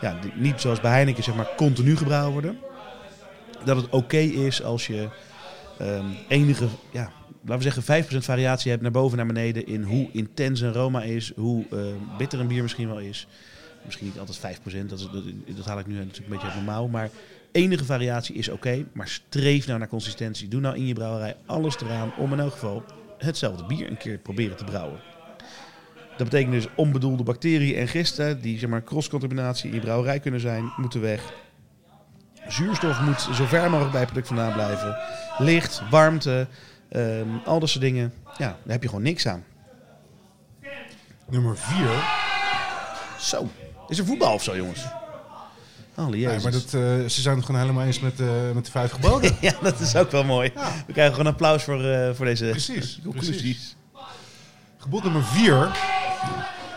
ja, 0.00 0.18
niet 0.34 0.60
zoals 0.60 0.80
bij 0.80 0.90
Heineken, 0.90 1.22
zeg 1.22 1.34
maar, 1.34 1.54
continu 1.56 1.96
gebrouwen 1.96 2.32
worden. 2.32 2.58
Dat 3.64 3.76
het 3.76 3.88
oké 3.88 4.18
is 4.18 4.62
als 4.62 4.86
je 4.86 5.08
ehm, 5.78 6.06
enige, 6.28 6.66
ja, 6.90 7.12
laten 7.44 7.56
we 7.56 7.72
zeggen 7.72 7.82
5% 7.82 8.24
variatie 8.24 8.70
hebt 8.70 8.82
naar 8.82 8.90
boven 8.90 9.18
en 9.18 9.26
naar 9.26 9.34
beneden 9.34 9.66
in 9.66 9.82
hoe 9.82 10.08
intens 10.12 10.60
een 10.60 10.72
Roma 10.72 11.02
is, 11.02 11.32
hoe 11.36 11.64
eh, 11.70 11.78
bitter 12.18 12.40
een 12.40 12.48
bier 12.48 12.62
misschien 12.62 12.88
wel 12.88 13.00
is. 13.00 13.28
Misschien 13.84 14.06
niet 14.06 14.18
altijd 14.18 14.58
5%, 14.58 14.86
dat, 14.86 14.98
is, 14.98 15.08
dat, 15.12 15.56
dat 15.56 15.66
haal 15.66 15.78
ik 15.78 15.86
nu 15.86 15.94
natuurlijk 15.94 16.24
een 16.24 16.28
beetje 16.28 16.46
uit 16.46 16.54
mijn 16.54 16.66
mouw. 16.66 16.86
Maar 16.86 17.10
enige 17.52 17.84
variatie 17.84 18.34
is 18.34 18.48
oké, 18.48 18.84
maar 18.92 19.08
streef 19.08 19.66
nou 19.66 19.78
naar 19.78 19.88
consistentie. 19.88 20.48
Doe 20.48 20.60
nou 20.60 20.76
in 20.76 20.86
je 20.86 20.94
brouwerij 20.94 21.36
alles 21.46 21.80
eraan 21.80 22.12
om 22.16 22.32
in 22.32 22.40
elk 22.40 22.52
geval 22.52 22.84
hetzelfde 23.18 23.64
bier 23.64 23.90
een 23.90 23.96
keer 23.96 24.18
proberen 24.18 24.56
te 24.56 24.64
brouwen. 24.64 25.00
Dat 26.16 26.30
betekent 26.30 26.52
dus 26.52 26.66
onbedoelde 26.74 27.22
bacteriën 27.22 27.76
en 27.76 27.88
gisten, 27.88 28.40
die 28.40 28.58
zeg 28.58 28.68
maar 28.68 28.84
cross-contaminatie 28.84 29.68
in 29.68 29.74
je 29.74 29.80
brouwerij 29.80 30.20
kunnen 30.20 30.40
zijn, 30.40 30.72
moeten 30.76 31.00
weg. 31.00 31.32
Zuurstof 32.48 33.00
moet 33.00 33.20
zo 33.20 33.44
ver 33.44 33.70
mogelijk 33.70 33.90
bij 33.90 34.00
het 34.00 34.10
product 34.10 34.28
vandaan 34.28 34.52
blijven. 34.52 34.96
Licht, 35.38 35.82
warmte, 35.90 36.46
ehm, 36.88 37.28
al 37.44 37.60
dat 37.60 37.68
soort 37.68 37.84
dingen. 37.84 38.12
Ja, 38.24 38.48
daar 38.48 38.72
heb 38.72 38.82
je 38.82 38.88
gewoon 38.88 39.04
niks 39.04 39.26
aan. 39.26 39.44
Nummer 41.28 41.56
4. 41.56 41.86
Zo, 43.18 43.48
is 43.92 43.98
er 43.98 44.04
voetbal 44.06 44.34
of 44.34 44.42
zo, 44.42 44.56
jongens? 44.56 44.80
Alle 45.94 46.18
Ja, 46.18 46.28
jezus. 46.28 46.42
maar 46.42 46.52
dat, 46.52 46.64
eh, 46.64 47.08
ze 47.08 47.20
zijn 47.20 47.36
het 47.36 47.44
gewoon 47.44 47.60
helemaal 47.60 47.84
eens 47.84 48.00
met, 48.00 48.20
eh, 48.20 48.26
met 48.54 48.64
de 48.64 48.70
vijf 48.70 48.90
geboden. 48.92 49.36
ja, 49.40 49.52
dat 49.62 49.80
is 49.80 49.96
ook 49.96 50.10
wel 50.10 50.24
mooi. 50.24 50.50
Ja. 50.54 50.70
We 50.86 50.92
krijgen 50.92 51.14
gewoon 51.14 51.32
applaus 51.32 51.62
voor, 51.62 51.84
eh, 51.84 52.10
voor 52.14 52.24
deze 52.26 52.44
Precies, 52.44 52.98
conclusies. 53.04 53.36
precies. 53.36 53.76
Gebod 54.78 55.02
nummer 55.02 55.24
4. 55.24 55.70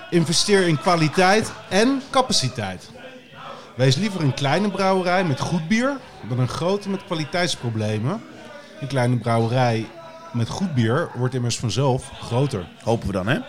Investeer 0.09 0.67
in 0.67 0.79
kwaliteit 0.79 1.51
en 1.69 2.01
capaciteit. 2.09 2.89
Wees 3.75 3.95
liever 3.95 4.21
een 4.21 4.33
kleine 4.33 4.71
brouwerij 4.71 5.23
met 5.25 5.39
goed 5.39 5.67
bier 5.67 5.97
dan 6.29 6.39
een 6.39 6.47
grote 6.47 6.89
met 6.89 7.05
kwaliteitsproblemen. 7.05 8.21
Een 8.81 8.87
kleine 8.87 9.17
brouwerij 9.17 9.85
met 10.33 10.47
goed 10.49 10.73
bier 10.73 11.09
wordt 11.15 11.33
immers 11.33 11.57
vanzelf 11.57 12.09
groter. 12.21 12.67
Hopen 12.83 13.07
we 13.07 13.13
dan, 13.13 13.27
hè? 13.27 13.39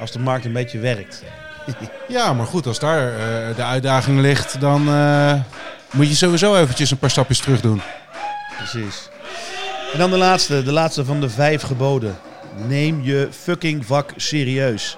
Als 0.00 0.10
de 0.12 0.18
markt 0.18 0.44
een 0.44 0.52
beetje 0.52 0.78
werkt. 0.78 1.22
Ja, 2.08 2.32
maar 2.32 2.46
goed, 2.46 2.66
als 2.66 2.78
daar 2.78 3.12
eh, 3.12 3.56
de 3.56 3.62
uitdaging 3.62 4.20
ligt, 4.20 4.60
dan 4.60 4.88
eh, 4.88 5.40
moet 5.90 6.08
je 6.08 6.14
sowieso 6.14 6.56
eventjes 6.56 6.90
een 6.90 6.98
paar 6.98 7.10
stapjes 7.10 7.38
terug 7.38 7.60
doen. 7.60 7.82
Precies. 8.56 9.08
En 9.92 9.98
dan 9.98 10.10
de 10.10 10.16
laatste, 10.16 10.62
de 10.62 10.72
laatste 10.72 11.04
van 11.04 11.20
de 11.20 11.30
vijf 11.30 11.62
geboden. 11.62 12.18
Neem 12.68 13.02
je 13.02 13.28
fucking 13.30 13.86
vak 13.86 14.12
serieus. 14.16 14.96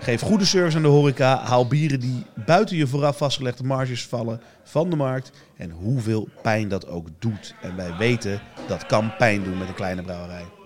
Geef 0.00 0.20
goede 0.20 0.44
service 0.44 0.76
aan 0.76 0.82
de 0.82 0.88
horeca. 0.88 1.42
Haal 1.44 1.66
bieren 1.66 2.00
die 2.00 2.26
buiten 2.34 2.76
je 2.76 2.86
vooraf 2.86 3.16
vastgelegde 3.16 3.64
marges 3.64 4.06
vallen 4.06 4.40
van 4.64 4.90
de 4.90 4.96
markt. 4.96 5.30
En 5.56 5.70
hoeveel 5.70 6.28
pijn 6.42 6.68
dat 6.68 6.88
ook 6.88 7.08
doet. 7.18 7.54
En 7.60 7.76
wij 7.76 7.96
weten 7.98 8.40
dat 8.68 8.86
kan 8.86 9.16
pijn 9.16 9.44
doen 9.44 9.58
met 9.58 9.68
een 9.68 9.74
kleine 9.74 10.02
brouwerij. 10.02 10.57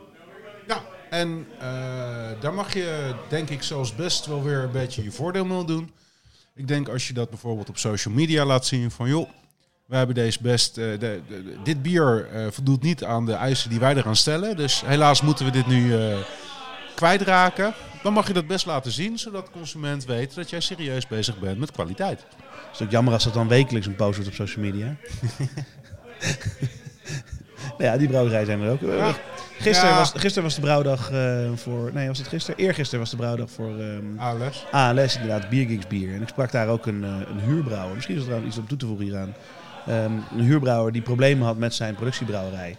En 1.12 1.46
eh, 1.58 1.66
daar 2.40 2.54
mag 2.54 2.74
je, 2.74 3.14
denk 3.28 3.48
ik, 3.50 3.62
zelfs 3.62 3.94
best 3.94 4.26
wel 4.26 4.42
weer 4.42 4.58
een 4.58 4.70
beetje 4.70 5.02
je 5.02 5.10
voordeel 5.10 5.44
mee 5.44 5.64
doen. 5.64 5.90
Ik 6.54 6.68
denk 6.68 6.88
als 6.88 7.06
je 7.08 7.12
dat 7.12 7.30
bijvoorbeeld 7.30 7.68
op 7.68 7.78
social 7.78 8.14
media 8.14 8.44
laat 8.44 8.66
zien 8.66 8.90
van 8.90 9.08
joh, 9.08 9.28
we 9.86 9.96
hebben 9.96 10.14
deze 10.14 10.38
best, 10.42 10.78
eh, 10.78 10.84
de, 10.90 10.98
de- 10.98 11.22
de- 11.28 11.56
dit 11.64 11.82
bier 11.82 12.28
eh, 12.32 12.46
voldoet 12.50 12.82
niet 12.82 13.04
aan 13.04 13.26
de 13.26 13.32
eisen 13.32 13.70
die 13.70 13.78
wij 13.78 13.94
eraan 13.96 14.16
stellen. 14.16 14.56
Dus 14.56 14.82
helaas 14.86 15.20
moeten 15.22 15.44
we 15.44 15.50
dit 15.50 15.66
nu 15.66 15.96
eh, 15.96 16.16
kwijtraken. 16.94 17.74
Dan 18.02 18.12
mag 18.12 18.26
je 18.26 18.32
dat 18.32 18.46
best 18.46 18.66
laten 18.66 18.92
zien, 18.92 19.18
zodat 19.18 19.46
de 19.46 19.52
consument 19.52 20.04
weet 20.04 20.34
dat 20.34 20.50
jij 20.50 20.60
serieus 20.60 21.06
bezig 21.06 21.38
bent 21.38 21.58
met 21.58 21.70
kwaliteit. 21.72 22.20
Het 22.20 22.80
is 22.80 22.82
ook 22.82 22.90
jammer 22.90 23.12
als 23.14 23.24
dat 23.24 23.34
dan 23.34 23.48
wekelijks 23.48 23.86
een 23.86 23.96
post 23.96 24.14
wordt 24.16 24.30
op 24.30 24.36
social 24.48 24.64
media. 24.64 24.86
nou 27.78 27.84
ja, 27.84 27.96
die 27.96 28.08
brouwerijen 28.08 28.46
zijn 28.46 28.60
er 28.60 28.70
ook. 28.70 28.80
Ja. 28.80 29.14
Gisteren, 29.62 29.90
Ja. 29.90 29.98
was, 29.98 30.12
gisteren 30.16 30.42
was 30.42 30.54
de 30.54 30.60
brouwdag 30.60 31.10
eh, 31.10 31.50
voor... 31.54 31.90
Nee, 31.94 32.06
was 32.08 32.18
het 32.18 32.28
gisteren? 32.28 32.60
Eergisteren 32.60 33.00
was 33.00 33.10
de 33.10 33.16
brouwdag 33.16 33.50
voor 33.50 33.78
ehm, 33.78 34.18
ALS. 34.18 34.64
ALS, 34.70 35.14
inderdaad, 35.16 35.48
Biergeeks 35.48 35.86
Bier. 35.86 36.14
En 36.14 36.22
ik 36.22 36.28
sprak 36.28 36.52
daar 36.52 36.68
ook 36.68 36.86
een, 36.86 37.04
eh, 37.04 37.10
een 37.10 37.40
huurbrouwer. 37.40 37.94
Misschien 37.94 38.14
is 38.14 38.20
er 38.20 38.26
trouwens 38.26 38.54
iets 38.54 38.62
op 38.62 38.68
toe 38.68 38.78
te 38.78 38.86
voegen 38.86 39.04
hieraan. 39.04 39.34
Ehm, 39.86 40.12
een 40.38 40.44
huurbrouwer 40.44 40.92
die 40.92 41.02
problemen 41.02 41.46
had 41.46 41.56
met 41.56 41.74
zijn 41.74 41.94
productiebrouwerij. 41.94 42.76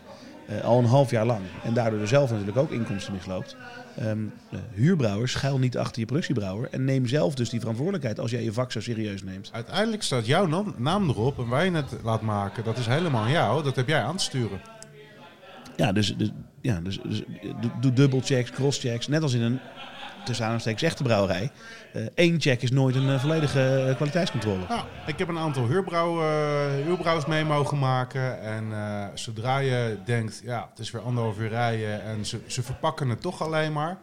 eh, 0.48 0.64
al 0.64 0.80
een 0.80 0.86
half 0.86 1.10
jaar 1.12 1.26
lang. 1.26 1.42
En 1.64 1.74
daardoor 1.74 2.00
er 2.00 2.08
zelf 2.08 2.30
natuurlijk 2.30 2.58
ook 2.58 2.72
inkomsten 2.72 3.14
misloopt. 3.14 3.56
Eh, 3.96 4.12
huurbrouwers, 4.74 5.32
schuil 5.32 5.60
niet 5.60 5.78
achter 5.78 6.00
je 6.00 6.06
productiebrouwer. 6.06 6.68
En 6.72 6.86
neem 6.86 7.08
zelf 7.08 7.36
dus 7.36 7.50
die 7.50 7.60
verantwoordelijkheid 7.60 8.20
als 8.20 8.32
jij 8.32 8.44
je 8.44 8.54
vak 8.54 8.72
zo 8.72 8.82
serieus 8.82 9.24
neemt. 9.24 9.50
Uiteindelijk 9.54 10.04
staat 10.04 10.26
jouw 10.26 10.46
naam, 10.46 10.74
naam 10.78 11.10
erop 11.10 11.40
en 11.40 11.66
je 11.66 11.72
het 11.72 11.92
laat 12.04 12.22
maken, 12.22 12.64
dat 12.64 12.78
is 12.78 12.86
helemaal 12.86 13.28
jou. 13.28 13.64
Dat 13.64 13.76
heb 13.76 13.88
jij 13.88 14.02
aan 14.02 14.18
te 14.18 14.24
sturen. 14.24 14.62
Ja, 15.76 15.92
dus, 15.92 16.16
dus, 16.18 16.32
ja, 16.64 16.80
dus, 16.84 17.00
dus 17.04 17.24
doe, 17.62 17.72
doe 17.80 17.94
dubbelchecks, 17.94 18.52
crosschecks. 18.52 19.08
Net 19.08 19.22
als 19.22 19.34
in 19.34 19.42
een 19.42 19.60
tussen 20.26 20.46
aanhalingstekens 20.46 20.84
echte 20.84 21.04
brouwerij. 21.04 21.52
Eén 22.16 22.42
check 22.42 22.62
is 22.62 22.72
nooit 22.72 22.96
een 22.96 23.10
eh, 23.10 23.20
volledige 23.20 23.86
eh, 23.90 23.96
kwaliteitscontrole. 23.96 24.64
Ja, 24.70 24.86
ik 25.08 25.20
heb 25.20 25.28
een 25.28 25.38
aantal 25.38 25.68
huurbrouw, 25.68 26.22
eh, 26.22 26.86
huurbrouwers 26.86 27.26
mee 27.26 27.46
mogen 27.46 27.80
maken. 27.80 28.42
En 28.42 28.74
eh, 28.74 29.06
zodra 29.14 29.58
je 29.58 29.98
denkt, 30.06 30.42
ja, 30.44 30.68
het 30.70 30.80
is 30.80 30.92
weer 30.92 31.02
anderhalf 31.02 31.40
uur 31.40 31.50
rijden 31.50 32.04
en 32.04 32.26
ze, 32.26 32.40
ze 32.48 32.64
verpakken 32.64 33.10
het 33.10 33.22
toch 33.22 33.42
alleen 33.42 33.74
maar. 33.74 33.98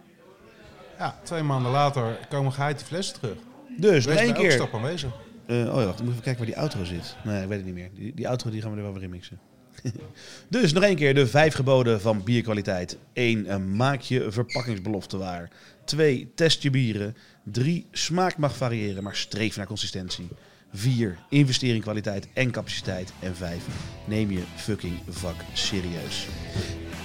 Ja, 0.99 1.14
twee 1.23 1.42
maanden 1.42 1.73
later 1.73 2.18
komen 2.29 2.53
geheid 2.53 2.79
die 2.79 2.87
flessen 2.87 3.20
terug. 3.20 3.37
Dus 3.77 4.07
nog 4.07 4.14
één 4.14 4.35
keer. 4.35 4.53
stap 4.53 4.75
aanwezig. 4.75 5.11
Eh, 5.46 5.57
oh 5.57 5.81
ja, 5.81 5.85
wacht, 5.85 5.99
ik 5.99 6.05
moet 6.05 6.11
even 6.11 6.23
kijken 6.23 6.37
waar 6.37 6.53
die 6.55 6.59
outro 6.59 6.85
zit. 6.85 7.16
Nee, 7.25 7.42
ik 7.42 7.49
weet 7.49 7.57
het 7.57 7.66
niet 7.66 7.75
meer. 7.75 7.90
Die, 7.94 8.14
die 8.14 8.29
outro 8.29 8.51
die 8.51 8.62
gaan 8.62 8.70
we 8.70 8.77
er 8.77 8.83
wel 8.83 8.92
weer 8.92 9.03
in 9.03 9.11
mixen. 9.11 9.38
dus 10.48 10.72
nog 10.72 10.83
één 10.83 10.96
keer 10.96 11.14
de 11.14 11.26
vijf 11.26 11.54
geboden 11.54 12.00
van 12.00 12.22
bierkwaliteit. 12.24 12.96
1. 13.12 13.76
Maak 13.76 14.00
je 14.00 14.26
verpakkingsbelofte 14.28 15.16
waar. 15.16 15.50
2. 15.85 16.33
Test 16.35 16.62
je 16.62 16.70
bieren. 16.70 17.16
3. 17.44 17.87
Smaak 17.92 18.37
mag 18.37 18.56
variëren, 18.56 19.02
maar 19.02 19.16
streef 19.16 19.56
naar 19.56 19.66
consistentie. 19.66 20.28
4. 20.72 21.18
Investeer 21.28 21.74
in 21.74 21.80
kwaliteit 21.80 22.28
en 22.35 22.50
capaciteit. 22.50 23.12
En 23.20 23.37
5. 23.37 23.56
Neem 24.04 24.30
je 24.30 24.42
fucking 24.56 24.94
vak 25.09 25.35
serieus. 25.52 26.26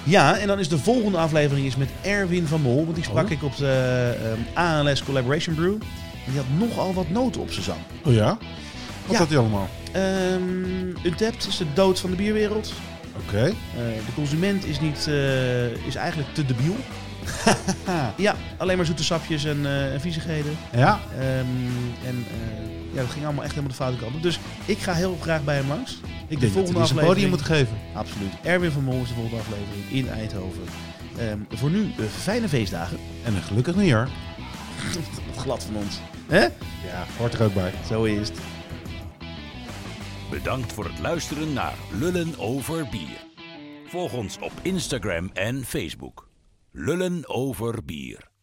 Ja, 0.04 0.38
en 0.38 0.47
dan 0.47 0.60
is 0.60 0.69
de 0.69 0.78
volgende 0.78 1.17
aflevering 1.17 1.67
is 1.67 1.75
met 1.75 1.89
Erwin 2.01 2.45
van 2.47 2.62
Mol. 2.62 2.84
Want 2.84 2.95
die 2.95 3.04
sprak 3.04 3.25
Oh. 3.25 3.32
ik 3.32 3.43
op 3.43 3.56
de 3.58 4.15
ehm, 4.23 4.58
ALS 4.58 5.04
Collaboration 5.04 5.56
Brew. 5.56 5.73
En 6.25 6.32
die 6.32 6.38
had 6.41 6.67
nogal 6.69 6.93
wat 6.93 7.10
noten 7.10 7.41
op 7.41 7.51
zijn 7.51 7.63
zang. 7.65 7.80
Oh 8.06 8.13
ja? 8.13 8.38
Wat 9.06 9.12
Ja. 9.12 9.17
had 9.17 9.30
hij 9.30 9.38
allemaal? 9.38 9.69
Ehm 9.95 11.05
Untapped 11.05 11.47
is 11.47 11.58
de 11.58 11.65
dood 11.73 11.99
van 11.99 12.10
de 12.10 12.15
bierwereld. 12.15 12.73
Oké. 13.27 13.43
Eh, 13.45 13.53
de 14.05 14.13
consument 14.15 14.65
is, 14.65 14.79
niet, 14.79 15.08
eh, 15.08 15.86
is 15.88 15.95
eigenlijk 15.95 16.34
te 16.34 16.45
debiel. 16.45 16.75
ja, 18.17 18.36
alleen 18.58 18.77
maar 18.77 18.86
zoete 18.86 19.03
sapjes 19.03 19.45
en, 19.45 19.65
eh 19.65 19.93
en 19.93 20.01
viezigheden. 20.01 20.58
Ja? 20.75 20.99
Ehm, 21.13 21.25
en 22.05 22.25
ja, 22.93 23.01
dat 23.01 23.10
ging 23.10 23.23
allemaal 23.25 23.43
echt 23.43 23.53
helemaal 23.53 23.71
de 23.77 23.84
foute 23.84 23.97
kant 23.97 24.15
op. 24.15 24.21
Dus 24.23 24.39
ik 24.65 24.77
ga 24.77 24.93
heel 24.93 25.17
graag 25.21 25.43
bij 25.43 25.55
hem 25.55 25.67
langs. 25.67 25.91
Ik 25.91 26.39
denk 26.39 26.41
dat 26.41 26.51
volgende 26.51 26.79
hij 26.79 26.88
zijn 26.88 26.99
podium 27.05 27.10
aflevering- 27.10 27.29
moet 27.29 27.41
geven. 27.41 27.77
Absoluut. 27.93 28.31
Erwin 28.43 28.71
van 28.71 28.84
Mol 28.84 29.01
is 29.01 29.08
de 29.08 29.13
volgende 29.13 29.39
aflevering 29.39 29.89
in 29.89 30.10
Eindhoven. 30.10 30.62
Ehm, 31.17 31.38
voor 31.58 31.69
nu 31.69 31.91
fijne 32.21 32.49
feestdagen. 32.49 32.97
En 33.23 33.36
een 33.36 33.41
gelukkig 33.41 33.75
nieuwjaar. 33.75 34.10
Glad 35.43 35.63
van 35.63 35.75
ons. 35.75 35.99
Hè? 36.27 36.41
Ja, 36.89 37.05
hoort 37.17 37.34
er 37.34 37.43
ook 37.43 37.53
bij. 37.53 37.73
Zo 37.88 38.03
is 38.03 38.27
het. 38.27 38.38
Bedankt 40.29 40.73
voor 40.73 40.85
het 40.85 40.99
luisteren 40.99 41.53
naar 41.53 41.77
Lullen 41.91 42.39
over 42.39 42.88
Bier. 42.89 43.25
Volg 43.85 44.13
ons 44.13 44.38
op 44.39 44.51
Instagram 44.61 45.29
en 45.33 45.63
Facebook. 45.63 46.27
Lullen 46.71 47.27
over 47.27 47.85
Bier. 47.85 48.35